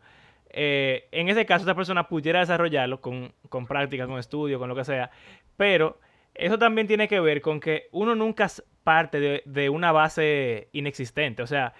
[0.50, 4.74] Eh, en ese caso, esa persona pudiera desarrollarlo con, con práctica, con estudio, con lo
[4.74, 5.10] que sea.
[5.56, 6.00] Pero
[6.34, 8.48] eso también tiene que ver con que uno nunca
[8.82, 11.42] parte de, de una base inexistente.
[11.42, 11.74] O sea,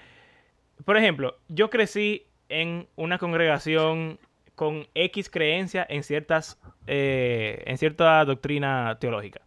[0.84, 4.18] por ejemplo, yo crecí en una congregación
[4.54, 9.42] con X creencia en ciertas eh, en cierta doctrina teológica.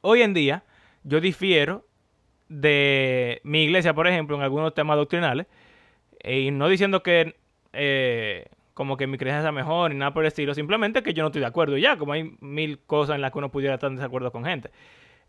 [0.00, 0.64] Hoy en día,
[1.04, 1.84] yo difiero
[2.48, 5.46] de mi iglesia, por ejemplo, en algunos temas doctrinales,
[6.24, 7.36] y no diciendo que
[7.72, 11.22] eh, como que mi creencia sea mejor ni nada por el estilo, simplemente que yo
[11.22, 13.90] no estoy de acuerdo ya, como hay mil cosas en las que uno pudiera estar
[13.90, 14.70] en desacuerdo con gente.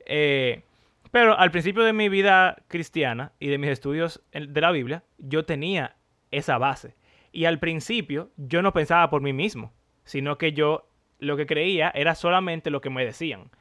[0.06, 0.64] Eh,
[1.14, 5.46] pero al principio de mi vida cristiana y de mis estudios de la Biblia, yo
[5.46, 5.96] tenía
[6.32, 6.96] esa base.
[7.32, 9.74] Y al principio yo no pensaba por mí mismo,
[10.06, 13.52] sino que yo lo que creía era solamente lo que me decían.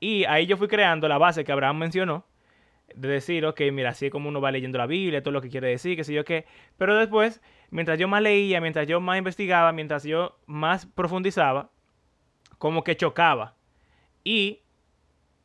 [0.00, 2.26] Y ahí yo fui creando la base que Abraham mencionó,
[2.92, 5.50] de decir, ok, mira, así es como uno va leyendo la Biblia, todo lo que
[5.50, 6.46] quiere decir, qué sé yo qué.
[6.78, 11.70] Pero después, mientras yo más leía, mientras yo más investigaba, mientras yo más profundizaba,
[12.58, 13.54] como que chocaba.
[14.24, 14.62] Y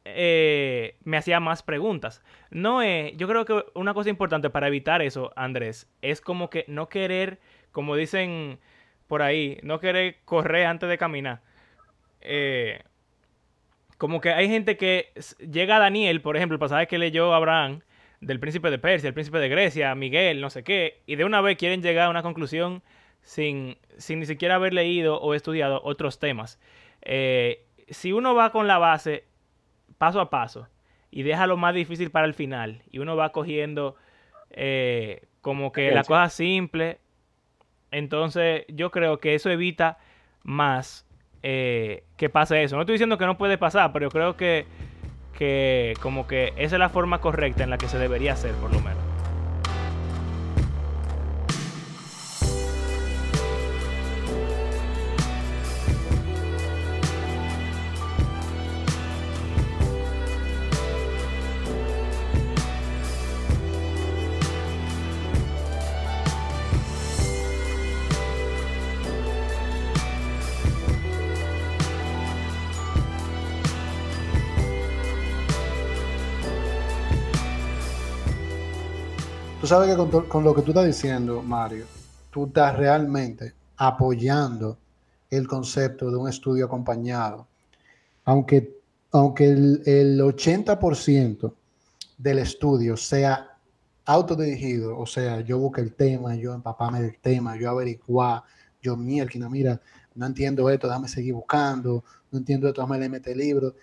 [0.06, 2.22] eh, me hacía más preguntas.
[2.50, 6.66] No es, yo creo que una cosa importante para evitar eso, Andrés, es como que
[6.68, 7.40] no querer,
[7.72, 8.60] como dicen
[9.08, 11.42] por ahí, no querer correr antes de caminar.
[12.22, 12.84] Eh,
[13.98, 15.14] como que hay gente que
[15.50, 17.82] llega a Daniel, por ejemplo, el pasaje que leyó Abraham
[18.20, 21.42] del príncipe de Persia, el príncipe de Grecia, Miguel, no sé qué, y de una
[21.42, 22.84] vez quieren llegar a una conclusión
[23.22, 26.60] sin, sin ni siquiera haber leído o estudiado otros temas.
[27.02, 29.26] Eh, si uno va con la base
[30.04, 30.68] paso a paso
[31.12, 33.96] y deja lo más difícil para el final y uno va cogiendo
[34.50, 37.00] eh, como que la cosa simple,
[37.90, 39.98] entonces yo creo que eso evita
[40.44, 41.08] más
[41.42, 42.76] eh, que pase eso.
[42.76, 44.66] No estoy diciendo que no puede pasar, pero yo creo que,
[45.38, 48.74] que como que esa es la forma correcta en la que se debería hacer, por
[48.74, 49.03] lo menos.
[79.64, 81.86] Tú sabes que con, lo que tú estás diciendo, Mario,
[82.30, 84.78] tú estás realmente apoyando
[85.30, 87.48] el concepto de un estudio acompañado.
[88.26, 88.82] Aunque,
[89.14, 91.54] aunque el, el 80%
[92.18, 93.56] del estudio sea
[94.04, 98.44] autodirigido, o sea, yo busqué el tema, yo empapame del tema, yo averiguar,
[98.82, 99.80] yo mierda, mira,
[100.14, 103.74] no entiendo esto, déjame seguir buscando, no entiendo esto, déjame leer el libro.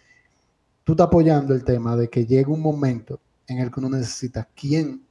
[0.85, 4.47] Tú estás apoyando el tema de que llegue un momento en el que uno necesita
[4.55, 5.09] quien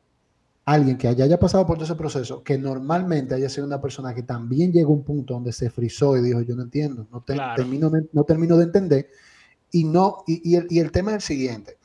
[0.73, 4.23] alguien que haya, pasado por todo ese proceso, que normalmente haya sido una persona que
[4.23, 7.89] también llegó a un punto donde se frizó y dijo, yo no entiendo, no, termino,
[7.89, 9.09] de, no termino de entender.
[9.71, 11.77] Y, no, y, el, y el tema es el siguiente.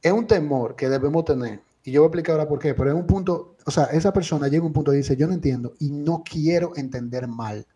[0.00, 2.90] Es un temor que debemos tener, y yo voy a explicar ahora por qué, pero
[2.90, 5.34] es un punto, o sea, esa persona llega a un punto y dice, yo no
[5.34, 7.66] entiendo y no quiero entender mal.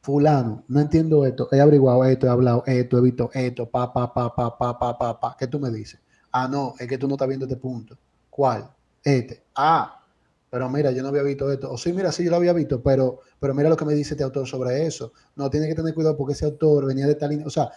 [0.00, 4.14] Fulano, no entiendo esto, he averiguado esto, he hablado esto, he visto esto, pa, pa,
[4.14, 6.00] pa, pa, pa, pa, pa, pa, ¿qué tú me dices?
[6.32, 7.96] Ah, no, es que tú no estás viendo este punto.
[8.28, 8.70] ¿Cuál?
[9.02, 9.42] Este.
[9.54, 10.04] Ah,
[10.50, 11.70] pero mira, yo no había visto esto.
[11.70, 14.14] O sí, mira, sí, yo lo había visto, pero, pero mira lo que me dice
[14.14, 15.12] este autor sobre eso.
[15.36, 17.46] No, tiene que tener cuidado porque ese autor venía de tal línea.
[17.46, 17.70] O sea,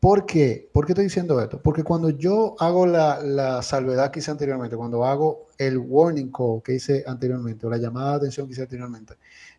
[0.00, 0.70] ¿por qué?
[0.72, 1.60] ¿Por qué estoy diciendo esto?
[1.60, 6.62] Porque cuando yo hago la, la salvedad que hice anteriormente, cuando hago el warning call
[6.62, 9.14] que hice anteriormente, o la llamada de atención que hice anteriormente,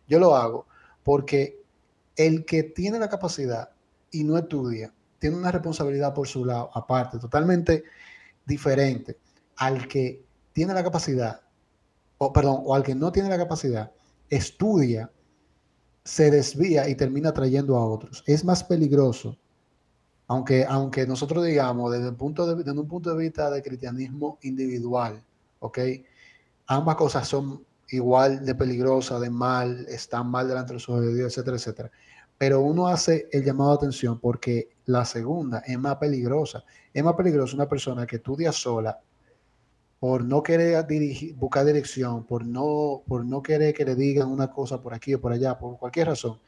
[0.08, 0.66] yo lo hago
[1.04, 1.62] porque
[2.16, 3.70] el que tiene la capacidad
[4.10, 7.84] y no estudia, tiene una responsabilidad por su lado, aparte, totalmente
[8.44, 9.18] diferente
[9.56, 11.42] al que tiene la capacidad,
[12.18, 13.92] o perdón, o al que no tiene la capacidad,
[14.28, 15.10] estudia
[16.02, 18.24] se desvía y termina trayendo a otros.
[18.26, 19.36] Es más peligroso,
[20.26, 24.38] aunque, aunque nosotros digamos desde, el punto de, desde un punto de vista de cristianismo
[24.42, 25.22] individual,
[25.58, 25.78] ¿ok?
[26.66, 31.14] Ambas cosas son igual de peligrosas, de mal, están mal delante de los ojos de
[31.14, 31.90] Dios, etcétera, etcétera.
[32.40, 36.64] Pero uno hace el llamado de atención porque la segunda es más peligrosa.
[36.94, 38.98] Es más peligrosa una persona que estudia sola
[39.98, 44.50] por no querer dirigir, buscar dirección, por no, por no querer que le digan una
[44.50, 46.38] cosa por aquí o por allá, por cualquier razón,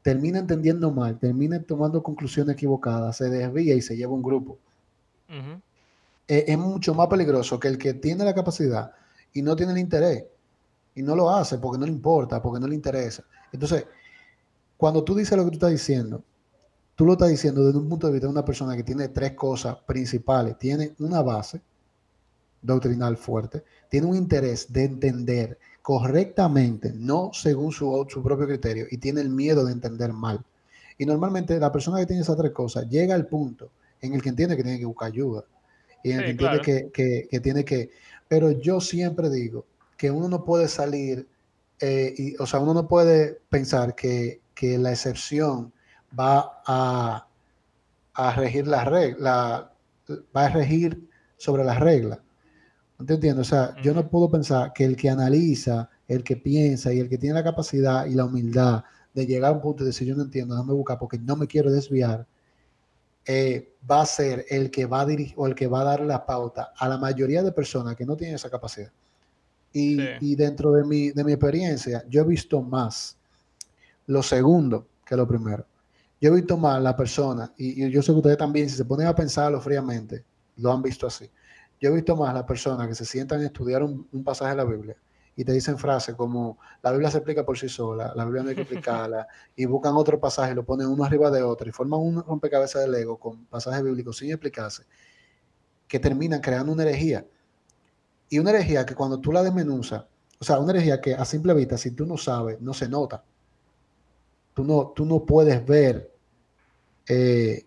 [0.00, 4.58] termina entendiendo mal, termina tomando conclusiones equivocadas, se desvía y se lleva un grupo.
[6.28, 8.92] es, es, mucho más peligroso que el que tiene la capacidad
[9.32, 10.24] y no tiene el interés
[10.94, 13.24] y no lo hace porque no le importa, porque no le interesa.
[13.50, 13.86] Entonces,
[14.76, 16.22] cuando tú dices lo que tú estás diciendo,
[16.94, 19.32] tú lo estás diciendo desde un punto de vista de una persona que tiene tres
[19.32, 20.58] cosas principales.
[20.58, 21.60] Tiene una base,
[22.62, 28.98] doctrinal fuerte, tiene un interés de entender correctamente, no según su, su, propio criterio, y
[28.98, 30.44] tiene el miedo de entender mal.
[30.98, 34.30] Y normalmente la persona que tiene esas tres cosas llega al punto en el que
[34.30, 35.44] entiende que tiene que buscar ayuda,
[36.02, 37.90] y en el que entiende que, que, que, tiene que...
[38.26, 39.64] Pero yo siempre digo
[39.96, 41.28] que uno no puede salir,
[41.78, 45.72] eh, y, o sea, uno no puede pensar que, que la excepción
[46.18, 47.28] va a,
[48.14, 49.70] a regir la regla,
[50.34, 52.18] va a regir sobre las reglas.
[52.98, 53.42] ¿No te entiendo?
[53.42, 57.10] O sea, yo no puedo pensar que el que analiza, el que piensa y el
[57.10, 60.16] que tiene la capacidad y la humildad de llegar a un punto y decir, yo
[60.16, 62.26] no entiendo, no me busca porque no me quiero desviar,
[63.26, 66.00] eh, va a ser el que va a dirigir o el que va a dar
[66.00, 68.90] la pauta a la mayoría de personas que no tienen esa capacidad.
[69.70, 70.06] Y, sí.
[70.22, 73.18] y dentro de mi, de mi experiencia, yo he visto más
[74.06, 75.66] lo segundo que lo primero.
[76.20, 79.06] Yo he visto más la persona, y, yo sé que ustedes también, si se ponen
[79.06, 80.24] a pensarlo fríamente,
[80.56, 81.30] lo han visto así
[81.80, 84.56] yo he visto más las personas que se sientan a estudiar un, un, pasaje de
[84.56, 84.96] la Biblia
[85.34, 88.48] y te dicen frases como la Biblia se explica por sí sola, la Biblia no
[88.48, 92.00] hay que explicarla, y buscan otro pasaje, lo ponen uno arriba de otro y forman
[92.00, 94.84] un rompecabezas de Lego con pasajes bíblicos sin explicarse,
[95.86, 97.26] que terminan creando una herejía.
[98.28, 100.06] Y una herejía que cuando tú la desmenuzas,
[100.40, 103.22] o sea, una herejía que a simple vista, si tú no sabes, no se nota.
[104.56, 106.10] Tú no, tú no puedes ver
[107.06, 107.66] eh,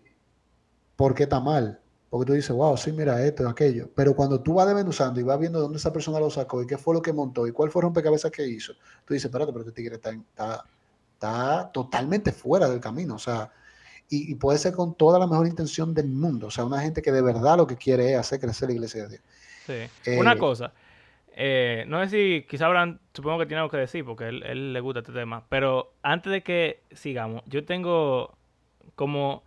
[0.96, 1.80] por qué está mal.
[2.08, 3.88] Porque tú dices, wow, sí, mira esto, aquello.
[3.94, 6.76] Pero cuando tú vas desmenuzando y vas viendo dónde esa persona lo sacó y qué
[6.76, 8.72] fue lo que montó y cuál fue el rompecabezas que hizo,
[9.04, 10.64] tú dices, espérate, pero este tigre está, está,
[11.12, 13.14] está totalmente fuera del camino.
[13.14, 13.52] O sea,
[14.08, 16.48] y, y, puede ser con toda la mejor intención del mundo.
[16.48, 19.02] O sea, una gente que de verdad lo que quiere es hacer crecer la iglesia
[19.04, 19.22] de Dios.
[19.66, 20.10] Sí.
[20.10, 20.72] Eh, una cosa.
[21.42, 24.80] Eh, no sé si quizá habrán, supongo que tiene algo que decir porque él le
[24.80, 25.46] gusta este tema.
[25.48, 28.36] Pero antes de que sigamos, yo tengo
[28.94, 29.42] como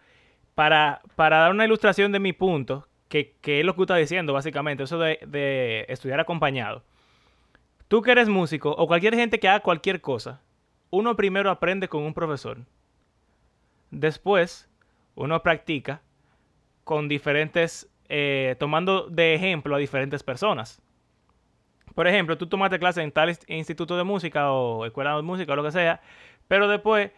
[0.55, 3.99] para, para dar una ilustración de mi punto, que, que es lo que tú estás
[3.99, 6.81] diciendo, básicamente, eso de, de, estudiar acompañado.
[7.87, 10.41] Tú que eres músico o cualquier gente que haga cualquier cosa,
[10.89, 12.57] uno primero aprende con un profesor.
[13.91, 14.67] Después,
[15.13, 16.01] uno practica
[16.85, 20.81] con diferentes, eh, tomando de ejemplo a diferentes personas.
[21.95, 25.55] Por ejemplo, tú tomaste clase en tal instituto de música o escuela de música o
[25.55, 26.01] lo que sea,
[26.47, 27.11] pero después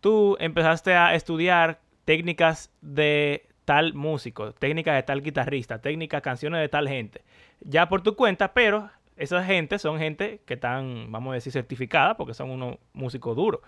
[0.00, 6.68] tú empezaste a estudiar técnicas de tal músico, técnicas de tal guitarrista, técnicas, canciones de
[6.68, 7.22] tal gente.
[7.60, 12.16] Ya por tu cuenta, pero esa gente son gente que están, vamos a decir, certificada
[12.16, 13.60] porque son unos músicos duros.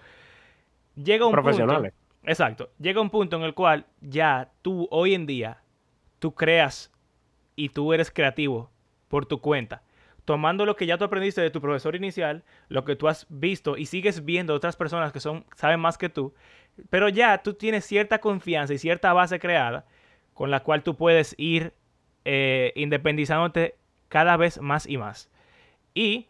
[0.96, 1.92] Llega un Profesionales.
[1.92, 2.70] Punto, exacto.
[2.78, 5.62] Llega un punto en el cual ya tú hoy en día,
[6.18, 6.92] tú creas
[7.56, 8.70] y tú eres creativo
[9.08, 9.82] por tu cuenta.
[10.24, 13.76] Tomando lo que ya tú aprendiste de tu profesor inicial, lo que tú has visto
[13.76, 16.34] y sigues viendo otras personas que son, saben más que tú,
[16.90, 19.84] pero ya tú tienes cierta confianza y cierta base creada
[20.32, 21.74] con la cual tú puedes ir
[22.24, 23.76] eh, independizándote
[24.08, 25.30] cada vez más y más.
[25.92, 26.28] Y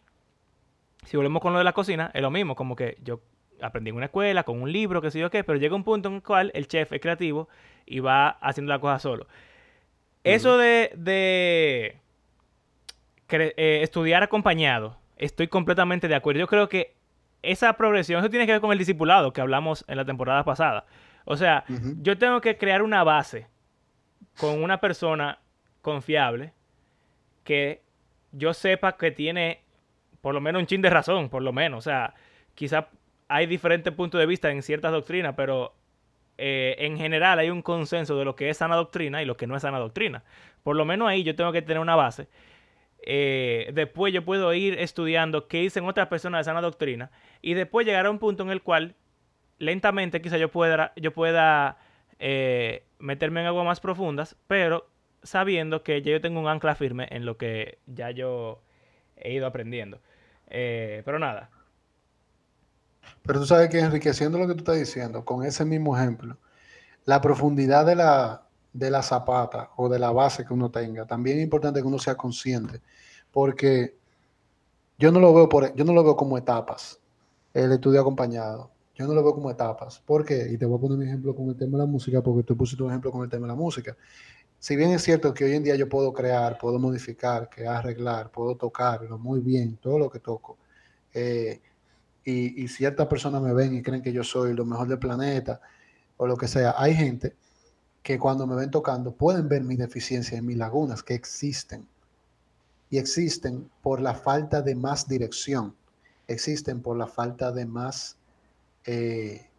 [1.05, 3.21] si volvemos con lo de la cocina, es lo mismo, como que yo
[3.61, 6.09] aprendí en una escuela, con un libro, qué sé yo qué, pero llega un punto
[6.09, 7.47] en el cual el chef es creativo
[7.85, 9.27] y va haciendo la cosa solo.
[10.23, 11.99] Eso de, de
[13.29, 16.39] eh, estudiar acompañado, estoy completamente de acuerdo.
[16.39, 16.95] Yo creo que
[17.41, 20.85] esa progresión, eso tiene que ver con el discipulado que hablamos en la temporada pasada.
[21.25, 21.95] O sea, uh -huh.
[22.01, 23.47] yo tengo que crear una base
[24.39, 25.39] con una persona
[25.81, 26.53] confiable
[27.43, 27.81] que
[28.31, 29.61] yo sepa que tiene
[30.21, 31.79] por lo menos un chin de razón, por lo menos.
[31.79, 32.15] O sea,
[32.55, 32.89] quizá
[33.27, 35.75] hay diferentes puntos de vista en ciertas doctrinas, pero
[36.37, 39.47] eh, en general hay un consenso de lo que es sana doctrina y lo que
[39.47, 40.23] no es sana doctrina.
[40.63, 42.27] Por lo menos ahí yo tengo que tener una base.
[43.07, 47.85] Eh, después yo puedo ir estudiando qué dicen otras personas de sana doctrina y después
[47.85, 48.95] llegar a un punto en el cual
[49.59, 51.77] lentamente quizá yo pueda, yo pueda
[52.17, 54.89] eh, meterme en aguas más profundas, pero
[55.21, 58.63] sabiendo que ya yo tengo un ancla firme en lo que ya yo
[59.17, 60.01] he ido aprendiendo.
[60.47, 61.51] Eh, pero nada.
[63.23, 66.37] Pero tú sabes que enriqueciendo lo que tú estás diciendo, con ese mismo ejemplo,
[67.05, 71.37] la profundidad de la, de la zapata o de la base que uno tenga, también
[71.37, 72.81] es importante que uno sea consciente,
[73.31, 73.95] porque
[74.97, 76.99] yo no lo veo, por, yo no lo veo como etapas,
[77.53, 78.71] el estudio acompañado.
[78.95, 79.99] Yo no lo veo como etapas.
[79.99, 80.47] ¿Por qué?
[80.49, 82.55] Y te voy a poner mi ejemplo con el tema de la música, porque tú
[82.55, 83.95] pusiste un ejemplo con el tema de la música.
[84.57, 88.31] Si bien es cierto que hoy en día yo puedo crear, puedo modificar, que arreglar,
[88.31, 90.57] puedo tocarlo muy bien, todo lo que toco,
[91.13, 91.61] eh,
[92.23, 95.59] y, y ciertas personas me ven y creen que yo soy lo mejor del planeta,
[96.17, 97.35] o lo que sea, hay gente
[98.05, 101.87] que cuando me ven tocando pueden ver mi deficiencia en mis lagunas que existen.
[102.91, 105.75] Y existen por la falta de más dirección,
[106.27, 108.15] existen por la falta de más
[108.85, 109.49] eh,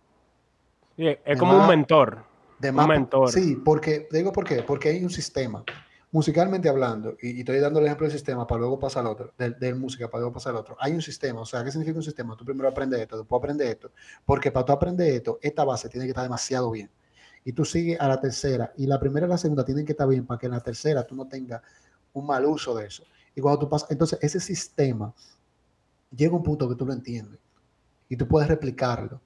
[0.96, 2.24] es como un mentor.
[2.60, 3.32] De un mentor.
[3.32, 5.64] Sí, porque, digo por qué, porque hay un sistema,
[6.12, 9.74] musicalmente hablando, y, estoy dando el ejemplo del sistema para luego pasar al otro, de,
[9.74, 10.76] música para luego pasar al otro.
[10.78, 12.36] Hay un sistema, o sea, ¿qué significa un sistema?
[12.36, 13.90] Tú primero aprendes esto, después aprendes esto,
[14.24, 16.88] porque para tú aprender esto, esta base tiene que estar demasiado bien.
[17.46, 20.08] Y tú sigues a la tercera, y la primera y la segunda tienen que estar
[20.08, 21.62] bien para que en la tercera tú no tengas
[22.12, 23.04] un mal uso de eso.
[23.36, 25.14] Y cuando tú pasas, entonces ese sistema
[26.10, 27.38] llega a un punto que tú lo entiendes
[28.08, 29.20] y tú puedes replicarlo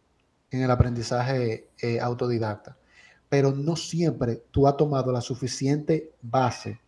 [0.50, 2.76] en el aprendizaje eh, autodidacta.
[3.30, 6.78] Pero no siempre tú has tomado la suficiente base,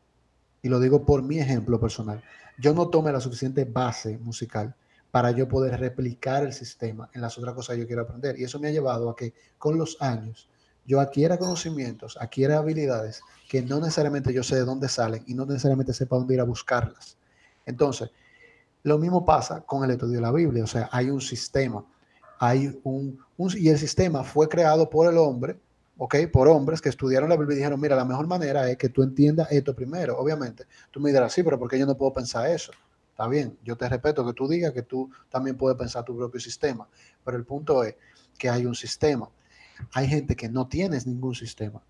[0.60, 2.22] y lo digo por mi ejemplo personal,
[2.58, 4.74] yo no tomé la suficiente base musical
[5.10, 8.38] para yo poder replicar el sistema en las otras cosas que yo quiero aprender.
[8.38, 10.50] Y eso me ha llevado a que con los años
[10.84, 15.46] yo adquiera conocimientos, adquiera habilidades que no necesariamente yo sé de dónde salen y no
[15.46, 17.16] necesariamente sepa dónde ir a buscarlas.
[17.66, 18.10] Entonces,
[18.82, 21.84] lo mismo pasa con el estudio de la Biblia, o sea, hay un sistema,
[22.38, 23.18] hay un,
[23.54, 25.56] y el sistema fue creado por el hombre,
[25.98, 26.16] ¿ok?
[26.32, 29.02] Por hombres que estudiaron la Biblia y dijeron, mira, la mejor manera es que tú
[29.02, 30.64] entiendas esto primero, obviamente.
[30.90, 32.72] Tú me dirás, sí, pero ¿por qué yo no puedo pensar eso?
[33.10, 36.40] Está bien, yo te respeto que tú digas que tú también puedes pensar tu propio
[36.40, 36.88] sistema,
[37.24, 37.94] pero el punto es
[38.36, 39.28] que hay un sistema.
[39.92, 41.80] Hay gente que no tiene ningún sistema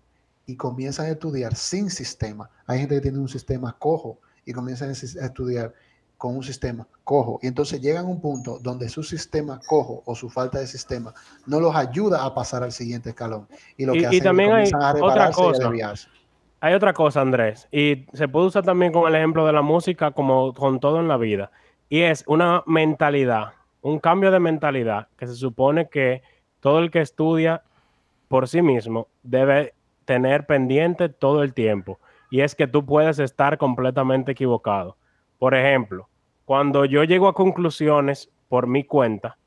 [0.45, 2.49] y comienzan a estudiar sin sistema.
[2.67, 5.73] Hay gente que tiene un sistema cojo y comienzan a estudiar
[6.17, 7.39] con un sistema cojo.
[7.41, 11.13] Y entonces llegan a un punto donde su sistema cojo o su falta de sistema
[11.45, 13.47] no los ayuda a pasar al siguiente escalón.
[13.77, 15.71] Y, lo que y también hay otra cosa.
[16.61, 20.11] Hay otra cosa, Andrés, y se puede usar también con el ejemplo de la música
[20.11, 21.51] como con todo en la vida.
[21.89, 26.21] Y es una mentalidad, un cambio de mentalidad que se supone que
[26.61, 27.63] todo el que estudia
[28.27, 29.73] por sí mismo debe
[30.05, 31.99] tener pendiente todo el tiempo.
[32.29, 34.97] Y es que tú puedes estar completamente equivocado.
[35.37, 36.09] Por ejemplo,
[36.45, 39.37] cuando yo llego a conclusiones por mi cuenta,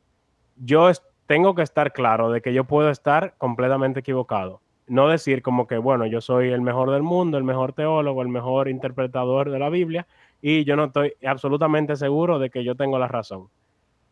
[0.56, 0.90] yo
[1.26, 4.60] tengo que estar claro de que yo puedo estar completamente equivocado.
[4.86, 8.28] No decir como que, bueno, yo soy el mejor del mundo, el mejor teólogo, el
[8.28, 10.06] mejor interpretador de la Biblia
[10.40, 13.48] y yo no estoy absolutamente seguro de que yo tengo la razón.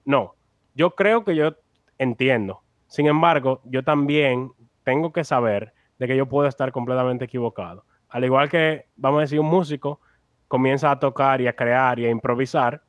[0.04, 0.34] No,
[0.74, 1.54] yo creo que yo
[1.98, 2.63] entiendo.
[2.94, 4.52] Sin embargo, yo también
[4.84, 7.84] tengo que saber de que yo puedo estar completamente equivocado.
[8.08, 9.98] Al igual que, vamos a decir, un músico
[10.46, 12.82] comienza a tocar y a crear y a improvisar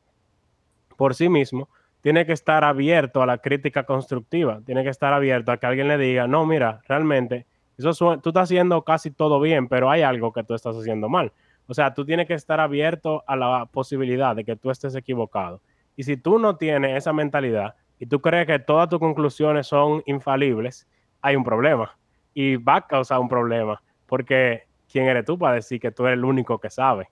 [0.95, 1.69] por sí mismo,
[2.01, 5.87] tiene que estar abierto a la crítica constructiva, tiene que estar abierto a que alguien
[5.87, 10.31] le diga, no, mira, realmente, eso tú estás haciendo casi todo bien, pero hay algo
[10.31, 11.31] que tú estás haciendo mal.
[11.65, 15.61] O sea, tú tienes que estar abierto a la posibilidad de que tú estés equivocado.
[15.95, 20.03] Y si tú no tienes esa mentalidad y tú crees que todas tus conclusiones son
[20.05, 20.87] infalibles,
[21.21, 21.97] hay un problema.
[22.33, 26.17] Y va a causar un problema, porque ¿quién eres tú para decir que tú eres
[26.17, 27.07] el único que sabe?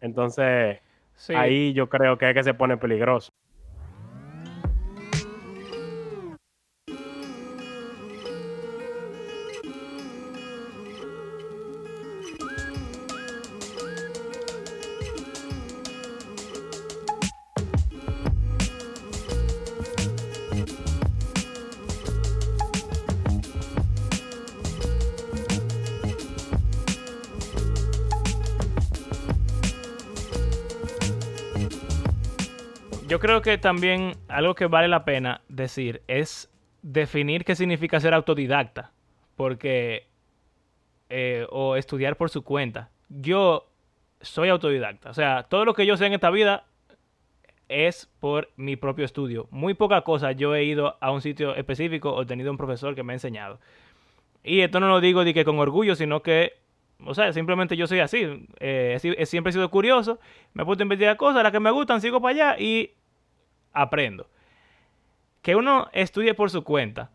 [0.00, 0.78] Entonces,
[1.28, 3.32] ahí yo creo que es que se pone peligroso.
[33.20, 36.50] Creo que también algo que vale la pena decir es
[36.82, 38.92] definir qué significa ser autodidacta.
[39.36, 40.08] Porque.
[41.08, 42.90] Eh, o estudiar por su cuenta.
[43.08, 43.68] Yo
[44.20, 45.10] soy autodidacta.
[45.10, 46.64] O sea, todo lo que yo sé en esta vida
[47.68, 49.46] es por mi propio estudio.
[49.50, 53.02] Muy poca cosa yo he ido a un sitio específico o tenido un profesor que
[53.02, 53.60] me ha enseñado.
[54.42, 56.54] Y esto no lo digo de que con orgullo, sino que,
[57.04, 58.48] o sea, simplemente yo soy así.
[58.58, 60.18] Eh, siempre he sido curioso,
[60.52, 62.94] me he puesto a investigar cosas, las que me gustan, sigo para allá y
[63.72, 64.28] aprendo.
[65.42, 67.10] Que uno estudie por su cuenta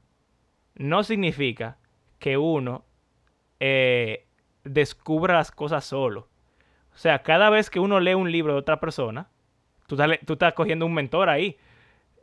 [0.76, 1.78] no significa
[2.20, 2.86] que uno
[3.60, 4.26] eh,
[4.64, 6.28] descubra las cosas solo.
[6.94, 9.30] O sea, cada vez que uno lee un libro de otra persona,
[9.88, 9.96] tú
[10.34, 11.58] estás, cogiendo un mentor ahí.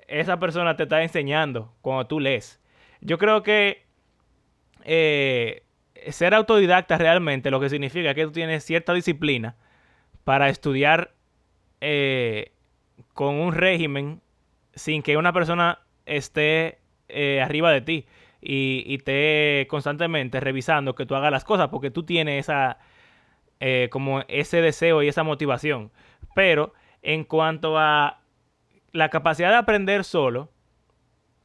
[0.09, 2.61] esa persona te está enseñando cuando tú lees.
[3.01, 3.85] Yo creo que
[4.85, 5.65] eh,
[6.11, 9.57] ser autodidacta realmente lo que significa que tú tienes cierta disciplina
[10.25, 11.15] para estudiar
[11.81, 12.53] eh,
[13.15, 14.21] con un régimen
[14.75, 16.79] sin que una persona esté
[17.09, 18.07] eh, arriba de ti
[18.41, 22.79] y, y esté constantemente revisando que tú hagas las cosas porque tú tienes esa
[23.91, 25.93] como ese deseo y esa motivación.
[26.35, 28.23] Pero en cuanto a
[28.91, 30.51] la capacidad de aprender solo,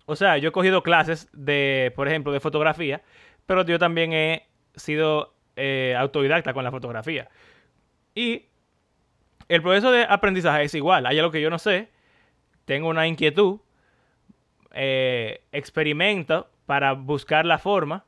[0.05, 3.01] o sea, yo he cogido clases de, por ejemplo, de fotografía,
[3.45, 7.29] pero yo también he sido eh, autodidacta con la fotografía.
[8.15, 8.45] Y
[9.49, 11.05] el proceso de aprendizaje es igual.
[11.05, 11.89] Hay algo que yo no sé,
[12.65, 13.59] tengo una inquietud,
[14.73, 18.05] eh, experimento para buscar la forma,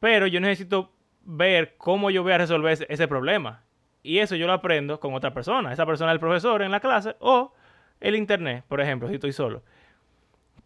[0.00, 0.92] pero yo necesito
[1.22, 3.62] ver cómo yo voy a resolver ese problema.
[4.02, 5.72] Y eso yo lo aprendo con otra persona.
[5.72, 7.54] Esa persona es el profesor en la clase o
[8.00, 9.62] el internet, por ejemplo, si estoy solo.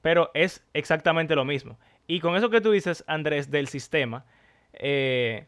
[0.03, 1.79] Pero es exactamente lo mismo.
[2.07, 4.25] Y con eso que tú dices, Andrés, del sistema,
[4.73, 5.47] eh,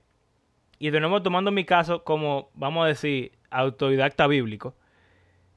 [0.79, 4.75] y de nuevo tomando mi caso como, vamos a decir, autodidacta bíblico,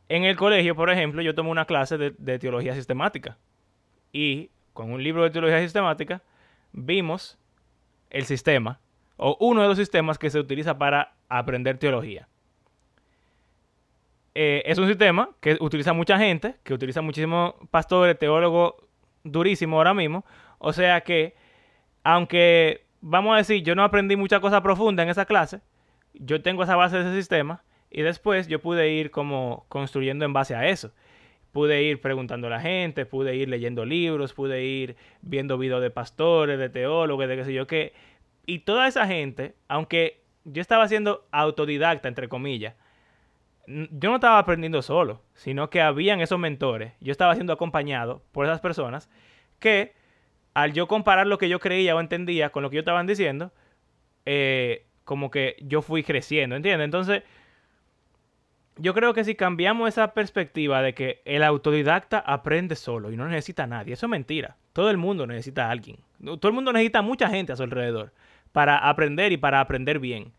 [0.10, 3.38] en el colegio, por ejemplo, yo tomo una clase de, de teología sistemática.
[4.12, 6.22] Y con un libro de teología sistemática
[6.72, 7.38] vimos
[8.10, 8.80] el sistema,
[9.18, 12.28] o uno de los sistemas que se utiliza para aprender teología.
[14.36, 18.74] Eh, es un sistema que utiliza mucha gente, que utiliza muchísimos pastores, teólogos
[19.24, 20.26] durísimos ahora mismo.
[20.58, 21.36] O sea que,
[22.04, 25.62] aunque vamos a decir, yo no aprendí mucha cosa profunda en esa clase,
[26.14, 27.64] yo tengo esa base de ese sistema
[27.94, 30.92] y después yo pude ir como construyendo en base a eso.
[31.52, 35.92] Pude ir preguntando a la gente, pude ir leyendo libros, pude ir viendo videos de
[35.92, 37.94] pastores, de teólogos, de qué sé yo qué.
[38.48, 42.74] Y toda esa gente, aunque yo estaba siendo autodidacta, entre comillas,
[43.68, 46.94] yo no estaba aprendiendo solo, sino que habían esos mentores.
[47.00, 49.08] Yo estaba siendo acompañado por esas personas
[49.60, 49.94] que
[50.56, 53.52] al yo comparar lo que yo creía o entendía con lo que yo estaban diciendo,
[54.26, 56.86] eh, como que yo fui creciendo, ¿entiendes?
[56.86, 57.24] Entonces,
[58.78, 63.28] yo creo que si cambiamos esa perspectiva de que el autodidacta aprende solo y no
[63.28, 64.58] necesita a nadie, eso es mentira.
[64.74, 65.98] Todo el mundo necesita a alguien.
[66.24, 68.14] Todo el mundo necesita a mucha gente a su alrededor
[68.52, 70.34] para aprender y para aprender bien.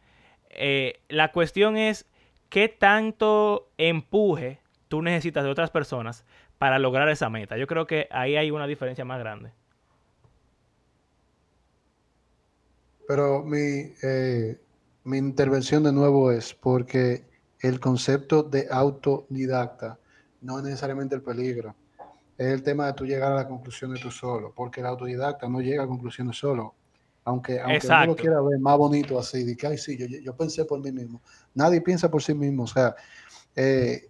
[0.51, 2.07] Eh, la cuestión es
[2.49, 6.24] qué tanto empuje tú necesitas de otras personas
[6.59, 7.57] para lograr esa meta.
[7.57, 9.51] Yo creo que ahí hay una diferencia más grande.
[13.07, 14.59] Pero mi, eh,
[15.05, 17.24] mi intervención de nuevo es porque
[17.68, 19.98] el concepto de autodidacta
[20.42, 21.74] no es necesariamente el peligro.
[22.36, 25.48] Es el tema de tú llegar a la conclusión de tú solo, porque el autodidacta
[25.48, 26.74] no llega a conclusiones solo.
[27.24, 30.36] Aunque, aunque uno lo quiera ver más bonito así, de que, ay, sí, yo, yo,
[30.36, 31.22] pensé por mí mismo.
[31.54, 32.64] Nadie piensa por sí mismo.
[32.64, 32.94] O sea,
[33.56, 34.08] eh,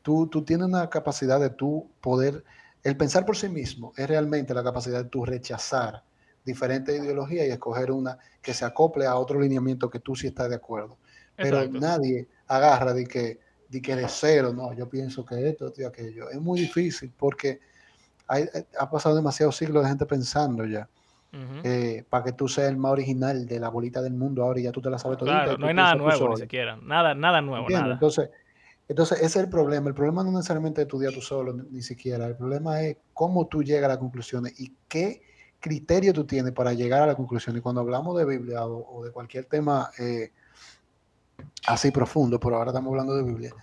[0.00, 2.42] tú, tú tienes una capacidad de tú poder,
[2.82, 6.02] el pensar por sí mismo es realmente la capacidad de tú rechazar
[6.42, 10.48] diferentes ideologías y escoger una que se acople a otro lineamiento que tú sí estás
[10.48, 10.96] de acuerdo.
[11.36, 15.82] Pero nadie agarra de que, de que de cero, no, yo pienso que esto, esto
[15.82, 16.30] y aquello.
[16.30, 17.60] Es muy difícil porque
[18.26, 18.46] hay,
[18.78, 20.88] ha pasado demasiados siglos de gente pensando ya.
[21.64, 24.62] Eh, para que tú seas el más original de la bolita del mundo ahora y
[24.62, 26.76] ya tú te la sabes Claro, no hay nada nuevo ni siquiera.
[26.76, 27.68] Nada, nada nuevo.
[27.68, 27.94] Nada.
[27.94, 28.30] Entonces,
[28.86, 29.88] entonces, ese es el problema.
[29.88, 32.26] El problema no necesariamente es estudiar tú solo, ni, siquiera.
[32.26, 35.22] El problema es cómo tú llegas a las conclusiones y qué
[35.58, 37.56] criterio tú tienes para llegar a la conclusión.
[37.56, 40.32] Y cuando hablamos de Biblia o, de cualquier tema eh,
[41.66, 43.54] así profundo, pero ahora estamos hablando de Biblia,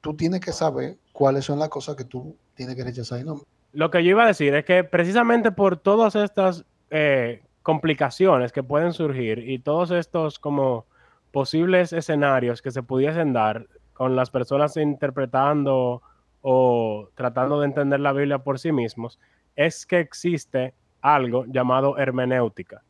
[0.00, 3.42] tú tienes que saber cuáles son las cosas que tú tienes que rechazar y no.
[3.72, 8.62] Lo que yo iba a decir es que precisamente por todas estas eh, complicaciones que
[8.62, 10.86] pueden surgir y todos estos como
[11.32, 16.02] posibles escenarios que se pudiesen dar con las personas interpretando
[16.40, 19.18] o tratando de entender la Biblia por sí mismos,
[19.56, 22.82] es que existe algo llamado hermenéutica.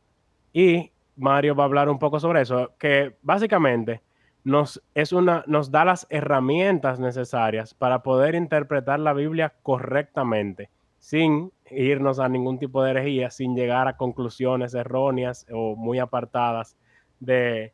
[0.53, 4.01] Y Mario va a hablar un poco sobre eso, que básicamente
[4.43, 10.69] nos, es una, nos da las herramientas necesarias para poder interpretar la Biblia correctamente
[10.99, 16.77] sin irnos a ningún tipo de herejía, sin llegar a conclusiones erróneas o muy apartadas
[17.19, 17.73] de,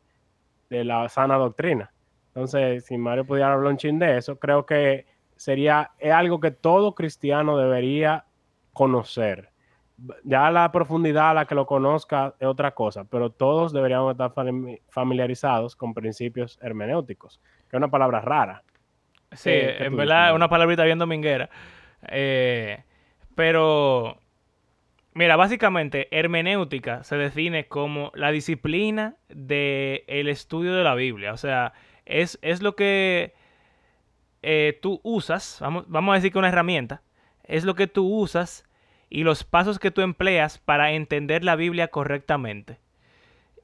[0.69, 1.93] la sana doctrina.
[2.27, 5.05] Entonces, si Mario pudiera hablar un chin de eso, creo que
[5.37, 8.25] sería algo que todo cristiano debería
[8.73, 9.49] conocer.
[10.23, 14.33] Ya la profundidad a la que lo conozca es otra cosa, pero todos deberíamos estar
[14.89, 17.39] familiarizados con principios hermenéuticos,
[17.69, 18.63] que es una palabra rara.
[19.31, 21.49] Sí, en verdad es una palabrita bien dominguera.
[22.07, 22.83] Eh,
[23.35, 24.17] pero,
[25.13, 31.33] mira, básicamente, hermenéutica se define como la disciplina del el estudio de la Biblia.
[31.33, 31.73] O sea,
[32.05, 33.33] es, es lo que
[34.41, 37.01] eh, tú usas, vamos, vamos a decir que una herramienta,
[37.43, 38.63] es lo que tú usas
[39.15, 42.79] y los pasos que tú empleas para entender la Biblia correctamente.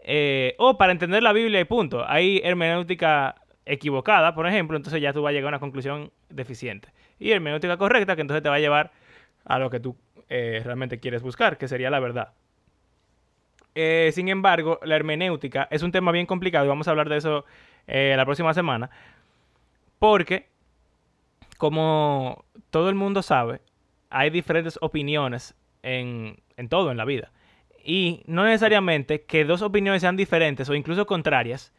[0.02, 2.08] Eh, o para entender la Biblia y punto.
[2.08, 3.36] Hay hermenéutica
[3.66, 6.94] equivocada, por ejemplo, entonces ya tú vas a llegar a una conclusión deficiente.
[7.20, 8.94] Y hermenéutica correcta, que entonces te va a llevar
[9.44, 9.98] a lo que tú
[10.30, 12.32] eh, realmente quieres buscar, que sería la verdad.
[13.76, 17.18] Eh, sin embargo, la hermenéutica es un tema bien complicado y vamos a hablar de
[17.18, 17.44] eso
[17.88, 18.90] la próxima semana.
[20.00, 20.48] Porque,
[21.58, 23.60] como todo el mundo sabe,
[24.12, 27.32] hay diferentes opiniones en, en todo en la vida.
[27.84, 31.74] Y no necesariamente que dos opiniones sean diferentes o incluso contrarias,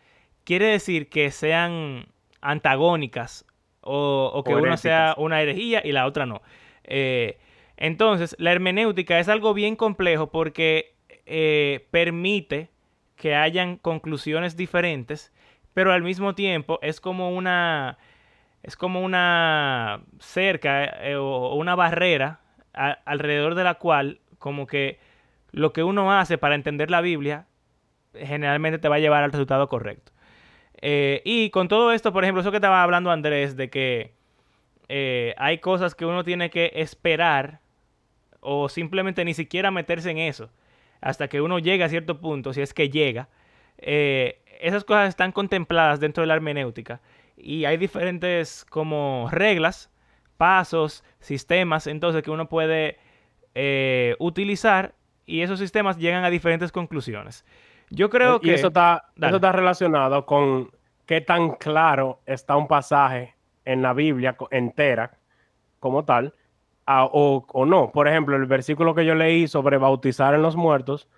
[0.44, 2.06] quiere decir que sean
[2.40, 3.46] antagónicas
[3.80, 6.42] o, que una sea una herejía y la otra no.
[6.84, 7.38] Eh,
[7.76, 10.94] entonces, la hermenéutica es algo bien complejo porque
[11.26, 12.70] eh, permite
[13.16, 15.32] que hayan conclusiones diferentes,
[15.74, 17.98] pero al mismo tiempo es como una
[18.62, 22.40] es como una cerca eh, o una barrera
[22.72, 24.98] alrededor de la cual como que
[25.50, 27.46] lo que uno hace para entender la Biblia
[28.14, 30.12] generalmente te va a llevar al resultado correcto.
[30.80, 34.14] Eh, y con todo esto, por ejemplo, eso que estaba hablando Andrés, de que
[34.88, 37.60] eh, hay cosas que uno tiene que esperar
[38.40, 40.50] o simplemente ni siquiera meterse en eso
[41.00, 43.28] hasta que uno llegue a cierto punto, si es que llega.
[43.78, 47.00] esas cosas están contempladas dentro de la hermenéutica
[47.42, 49.90] y hay diferentes como reglas,
[50.36, 52.98] pasos, sistemas, entonces que uno puede
[53.54, 54.94] eh, utilizar
[55.26, 57.44] y esos sistemas llegan a diferentes conclusiones.
[57.90, 58.48] Yo creo que...
[58.48, 60.70] Y eso está, eso está relacionado con
[61.04, 63.34] qué tan claro está un pasaje
[63.64, 65.18] en la Biblia entera
[65.80, 66.34] como tal,
[66.86, 67.90] o, o, no.
[67.90, 71.08] Por ejemplo, el versículo que yo leí sobre bautizar en los muertos,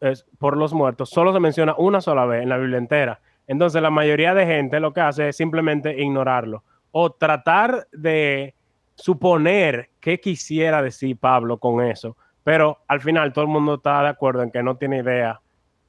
[0.00, 3.20] es, por los muertos, solo se menciona una sola vez en la Biblia entera.
[3.50, 8.54] Entonces la mayoría de gente lo que hace es simplemente ignorarlo o tratar de
[8.94, 14.08] suponer qué quisiera decir Pablo con eso, pero al final todo el mundo está de
[14.08, 15.40] acuerdo en que no tiene idea,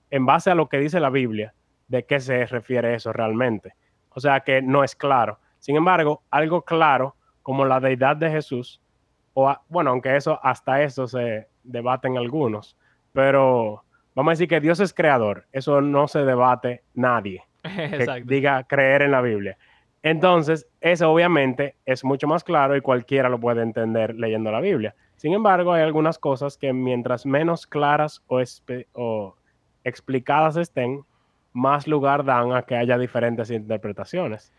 [0.09, 1.53] en base a lo que dice la Biblia,
[1.87, 3.75] de qué se refiere eso realmente.
[4.09, 5.37] O sea que no es claro.
[5.59, 8.81] Sin embargo, algo claro como la deidad de Jesús,
[9.35, 12.75] o bueno, aunque eso hasta eso se debaten algunos,
[13.13, 13.83] pero
[14.15, 17.43] vamos a decir que Dios es creador, eso no se debate nadie.
[17.63, 19.57] que diga creer en la Biblia.
[20.03, 24.95] Entonces, eso obviamente es mucho más claro y cualquiera lo puede entender leyendo la Biblia.
[25.15, 29.35] Sin embargo, hay algunas cosas que mientras menos claras o,
[29.83, 31.03] explicadas estén,
[31.53, 34.51] más lugar dan a que haya diferentes interpretaciones.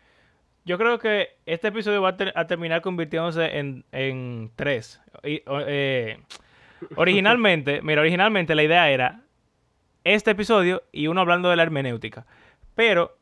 [0.63, 5.01] Yo creo que este episodio va a, terminar convirtiéndose en, tres.
[5.23, 6.17] Eh,
[6.95, 9.23] originalmente, mira, originalmente la idea era
[10.05, 12.25] este episodio y uno hablando de la hermenéutica.
[12.75, 13.17] Pero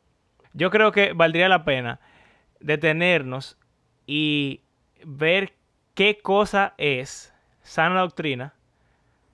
[0.52, 2.00] yo creo que valdría la pena
[2.60, 3.58] detenernos
[4.06, 4.60] y
[5.04, 5.54] ver
[5.94, 7.32] qué cosa es
[7.62, 8.54] sana doctrina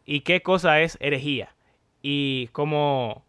[0.05, 1.55] y qué cosa es herejía.
[2.03, 3.25] Y como,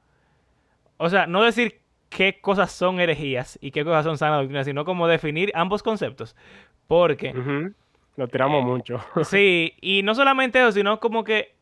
[0.97, 4.85] o sea, no decir qué cosas son herejías y qué cosas son sana doctrina, sino
[4.85, 6.35] como definir ambos conceptos.
[6.87, 7.33] Porque...
[8.15, 8.99] Lo tiramos eh, mucho.
[9.23, 11.55] sí, y no solamente eso, sino como que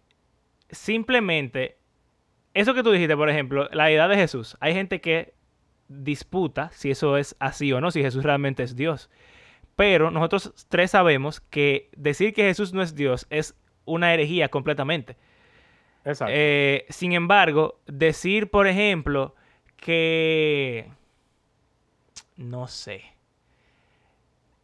[0.70, 1.77] simplemente
[2.62, 4.58] eso que tú dijiste, por ejemplo, la edad de Jesús.
[4.60, 5.34] Hay gente que
[5.88, 9.10] disputa si eso es así o no, si Jesús realmente es Dios.
[9.76, 13.55] Pero nosotros tres sabemos que decir que Jesús no es Dios es
[13.86, 15.18] una herejía completamente.
[16.03, 16.34] Exacto.
[16.36, 19.36] Eh, sin embargo, decir, por ejemplo,
[19.76, 20.89] que...
[22.38, 23.03] No sé.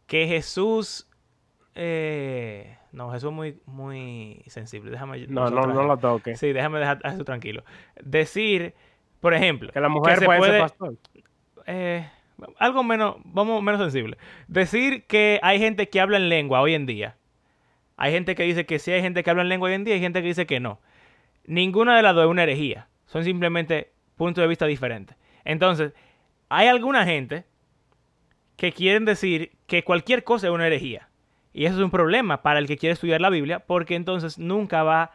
[0.07, 1.07] Que Jesús...
[1.75, 4.91] Eh, no, Jesús es muy, muy sensible.
[4.91, 5.27] Déjame.
[5.27, 6.35] No, no, no lo toque.
[6.35, 7.63] Sí, déjame dejar eso tranquilo.
[8.03, 8.73] Decir,
[9.19, 9.71] por ejemplo.
[9.71, 10.95] Que la mujer puede, ser pastor.
[11.65, 12.07] Eh,
[12.59, 14.17] algo menos, vamos, menos sensible.
[14.47, 17.15] Decir que hay gente que habla en lengua hoy en día.
[17.97, 19.95] Hay gente que dice que sí hay gente que habla en lengua hoy en día
[19.95, 20.79] y hay gente que dice que no.
[21.45, 22.87] Ninguna de las dos es una herejía.
[23.05, 25.15] Son simplemente puntos de vista diferentes.
[25.45, 25.93] Entonces,
[26.49, 27.45] hay alguna gente
[28.55, 31.09] que quieren decir que cualquier cosa es una herejía.
[31.53, 34.83] Y eso es un problema para el que quiere estudiar la Biblia, porque entonces nunca
[34.83, 35.11] va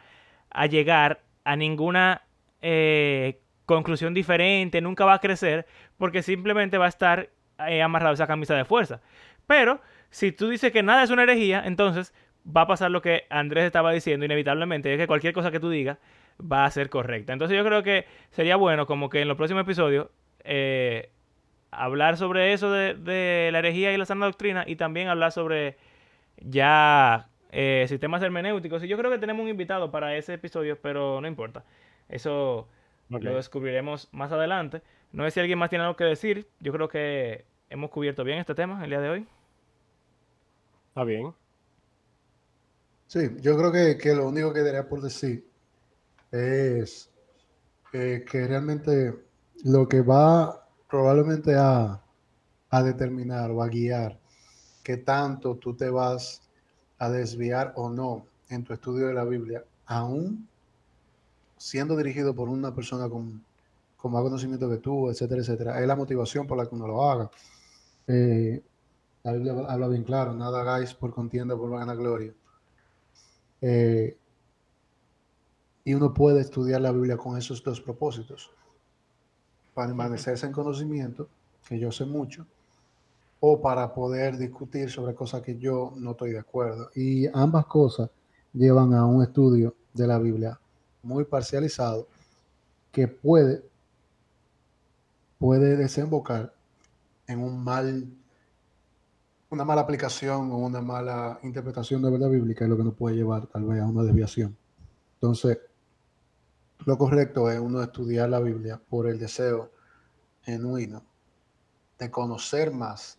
[0.51, 2.23] a llegar a ninguna
[2.63, 5.67] eh, conclusión diferente, nunca va a crecer,
[5.97, 7.31] porque simplemente va a estar
[7.67, 9.01] eh, amarrado esa camisa de fuerza.
[9.47, 9.81] Pero
[10.11, 12.15] si tú dices que nada es una herejía, entonces
[12.45, 15.71] va a pasar lo que Andrés estaba diciendo inevitablemente, es que cualquier cosa que tú
[15.71, 15.99] digas
[16.41, 17.33] va a ser correcta.
[17.33, 20.09] Entonces yo creo que sería bueno como que en los próximos episodios
[20.45, 21.11] eh,
[21.71, 25.77] hablar sobre eso de, de, la herejía y la sana doctrina y también hablar sobre
[26.41, 28.83] ya eh, sistemas hermenéuticos.
[28.85, 31.65] Y yo creo que tenemos un invitado para ese episodio, pero no importa.
[32.09, 32.69] Eso
[33.09, 34.83] lo descubriremos más adelante.
[35.13, 36.47] No sé si alguien más tiene algo que decir.
[36.61, 39.27] Yo creo que hemos cubierto bien este tema el día de hoy.
[40.89, 41.35] Está bien.
[43.07, 45.49] Sí, yo creo que, que lo único que daría por decir
[46.31, 47.11] es
[47.93, 49.15] eh, que realmente
[49.65, 52.03] lo que va probablemente a,
[52.71, 54.19] a determinar o a guiar
[54.89, 56.41] qué tanto tú te vas
[56.99, 60.49] a desviar o no en tu estudio de la Biblia, aún
[61.59, 63.45] siendo dirigido por una persona con,
[63.99, 67.05] con más conocimiento que tú, etcétera, etcétera, es la motivación por la que uno lo
[67.05, 67.31] haga.
[68.07, 68.63] Eh,
[69.25, 72.33] la Biblia habla bien claro, nada hagáis por contienda, por vanagloria.
[73.61, 74.17] Eh,
[75.85, 78.51] y uno puede estudiar la Biblia con esos dos propósitos.
[79.75, 81.29] Para permanecerse en conocimiento,
[81.69, 82.47] que yo sé mucho,
[83.41, 86.91] o para poder discutir sobre cosas que yo no estoy de acuerdo.
[86.95, 88.11] Y ambas cosas
[88.53, 90.59] llevan a un estudio de la Biblia
[91.03, 92.09] muy parcializado
[92.91, 93.63] que puede,
[95.39, 96.53] puede desembocar
[97.27, 98.09] en un mal,
[99.51, 103.17] una mala aplicación o una mala interpretación de verdad bíblica y lo que nos puede
[103.17, 104.57] llevar tal vez a una desviación.
[105.15, 105.59] Entonces,
[106.85, 109.71] lo correcto es uno estudiar la Biblia por el deseo
[110.43, 111.03] genuino
[111.99, 113.18] de conocer más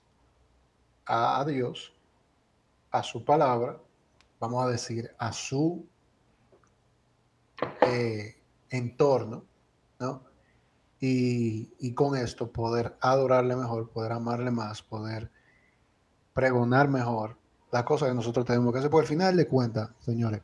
[1.10, 1.94] a Dios,
[2.92, 3.78] a su palabra,
[4.40, 5.86] vamos a decir, a su
[7.82, 8.36] eh,
[8.70, 9.44] entorno,
[10.00, 10.24] ¿no?
[11.02, 15.32] Y, con esto poder adorarle mejor, poder amarle más, poder
[16.34, 17.38] pregonar mejor
[17.72, 18.92] las cosas que nosotros tenemos que hacer.
[18.92, 20.42] Porque al final de cuentas, señores,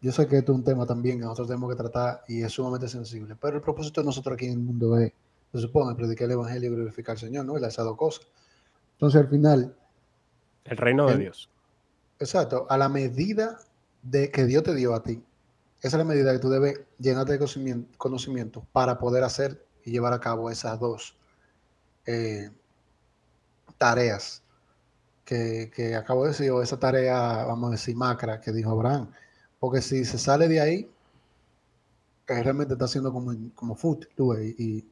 [0.00, 2.52] yo sé que esto es un tema también que nosotros tenemos que tratar y es
[2.52, 5.12] sumamente sensible, pero el propósito de nosotros aquí en el mundo es,
[5.52, 7.58] se supone, predicar el Evangelio y glorificar al Señor, ¿no?
[7.58, 8.26] Y esas dos cosas.
[8.94, 9.76] Entonces, al final...
[10.64, 11.50] El reino de Dios.
[12.18, 13.58] Exacto, a la medida
[14.02, 15.22] de que Dios te dio a ti,
[15.84, 19.90] esa es la medida que tú debes llenarte de conocimiento, conocimiento para poder hacer y
[19.90, 21.18] llevar a cabo esas dos
[22.06, 22.50] eh,
[23.76, 24.42] tareas
[25.26, 29.10] que, que, acabo de decir, o esa tarea, vamos a decir, macra que dijo Abraham.
[29.60, 30.90] Porque si se sale de ahí,
[32.28, 33.76] eh, realmente está haciendo como, como
[34.16, 34.84] tú, y, y,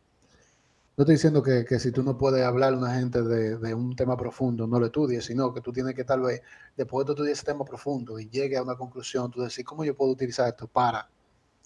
[0.97, 3.74] no estoy diciendo que, que, si tú no puedes hablar a una gente de, de,
[3.74, 6.43] un tema profundo, no lo estudies, sino que tú tienes que tal vez,
[6.76, 9.97] después de estudiar ese tema profundo y llegue a una conclusión, tú decir, ¿cómo yo
[9.97, 11.09] puedo utilizar esto para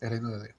[0.01, 0.57] el reino de Dios?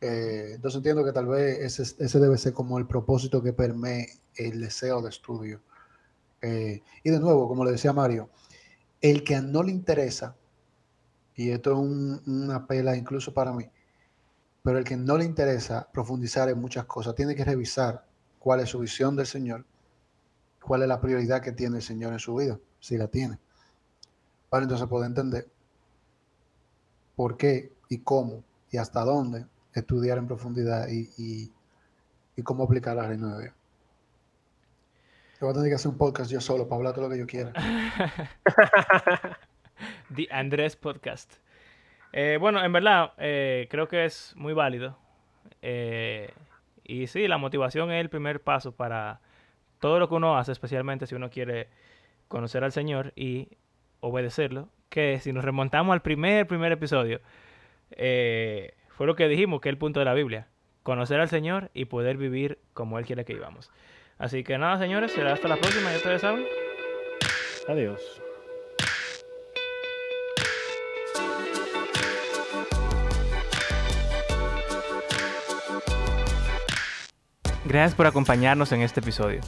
[0.00, 4.08] Eh, entonces entiendo que tal vez ese, ese, debe ser como el propósito que permee
[4.36, 5.60] el deseo de estudio.
[6.40, 8.30] Eh, y de nuevo, como le decía Mario,
[9.00, 10.36] el que no le interesa,
[11.34, 13.68] y esto es un, una pela incluso para mí,
[14.62, 18.04] pero el que no le interesa profundizar en muchas cosas tiene que revisar
[18.38, 19.64] cuál es su visión del Señor,
[20.62, 23.38] cuál es la prioridad que tiene el Señor en su vida, si la tiene.
[24.48, 25.48] Para entonces poder entender
[27.16, 33.06] por qué y cómo y hasta dónde estudiar en profundidad y, y, cómo aplicar la
[33.06, 33.54] reino de Dios.
[35.40, 37.18] Yo voy a tener que hacer un podcast yo solo para hablar todo lo que
[37.18, 37.52] yo quiera.
[40.14, 41.34] The Andrés Podcast.
[42.12, 44.98] Eh, bueno, en verdad, eh, creo que es muy válido.
[45.62, 46.32] Eh,
[46.84, 49.20] y sí, la motivación es el primer paso para
[49.80, 51.68] todo lo que uno hace, especialmente si uno quiere
[52.28, 53.48] conocer al Señor y
[54.00, 54.68] obedecerlo.
[54.88, 57.20] Que si nos remontamos al primer, primer episodio,
[57.90, 60.48] fue lo que dijimos, que es el punto de la Biblia.
[60.82, 63.70] Conocer al Señor y poder vivir como Él quiere que vivamos.
[64.16, 66.46] Así que nada, señores, será hasta la próxima, ya ustedes saben.
[67.68, 68.22] Adiós.
[77.68, 79.42] Gracias por acompañarnos en este episodio.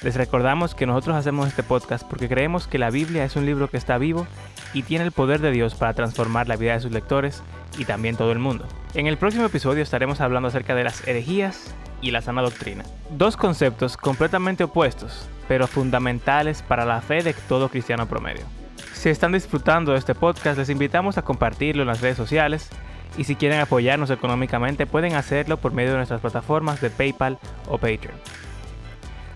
[0.00, 3.68] Les recordamos que nosotros hacemos este podcast porque creemos que la Biblia es un libro
[3.68, 4.26] que está vivo
[4.72, 7.42] y tiene el poder de Dios para transformar la vida de sus lectores
[7.76, 8.66] y también todo el mundo.
[8.94, 12.84] En el próximo episodio estaremos hablando acerca de las herejías y la sana doctrina.
[13.10, 18.46] Dos conceptos completamente opuestos, pero fundamentales para la fe de todo cristiano promedio.
[18.94, 22.70] Si están disfrutando de este podcast, les invitamos a compartirlo en las redes sociales
[23.16, 27.78] y si quieren apoyarnos económicamente pueden hacerlo por medio de nuestras plataformas de PayPal o
[27.78, 28.14] Patreon.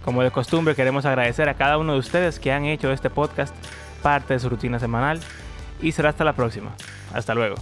[0.05, 3.55] Como de costumbre queremos agradecer a cada uno de ustedes que han hecho este podcast
[4.03, 5.20] parte de su rutina semanal
[5.81, 6.75] y será hasta la próxima.
[7.12, 7.57] Hasta luego.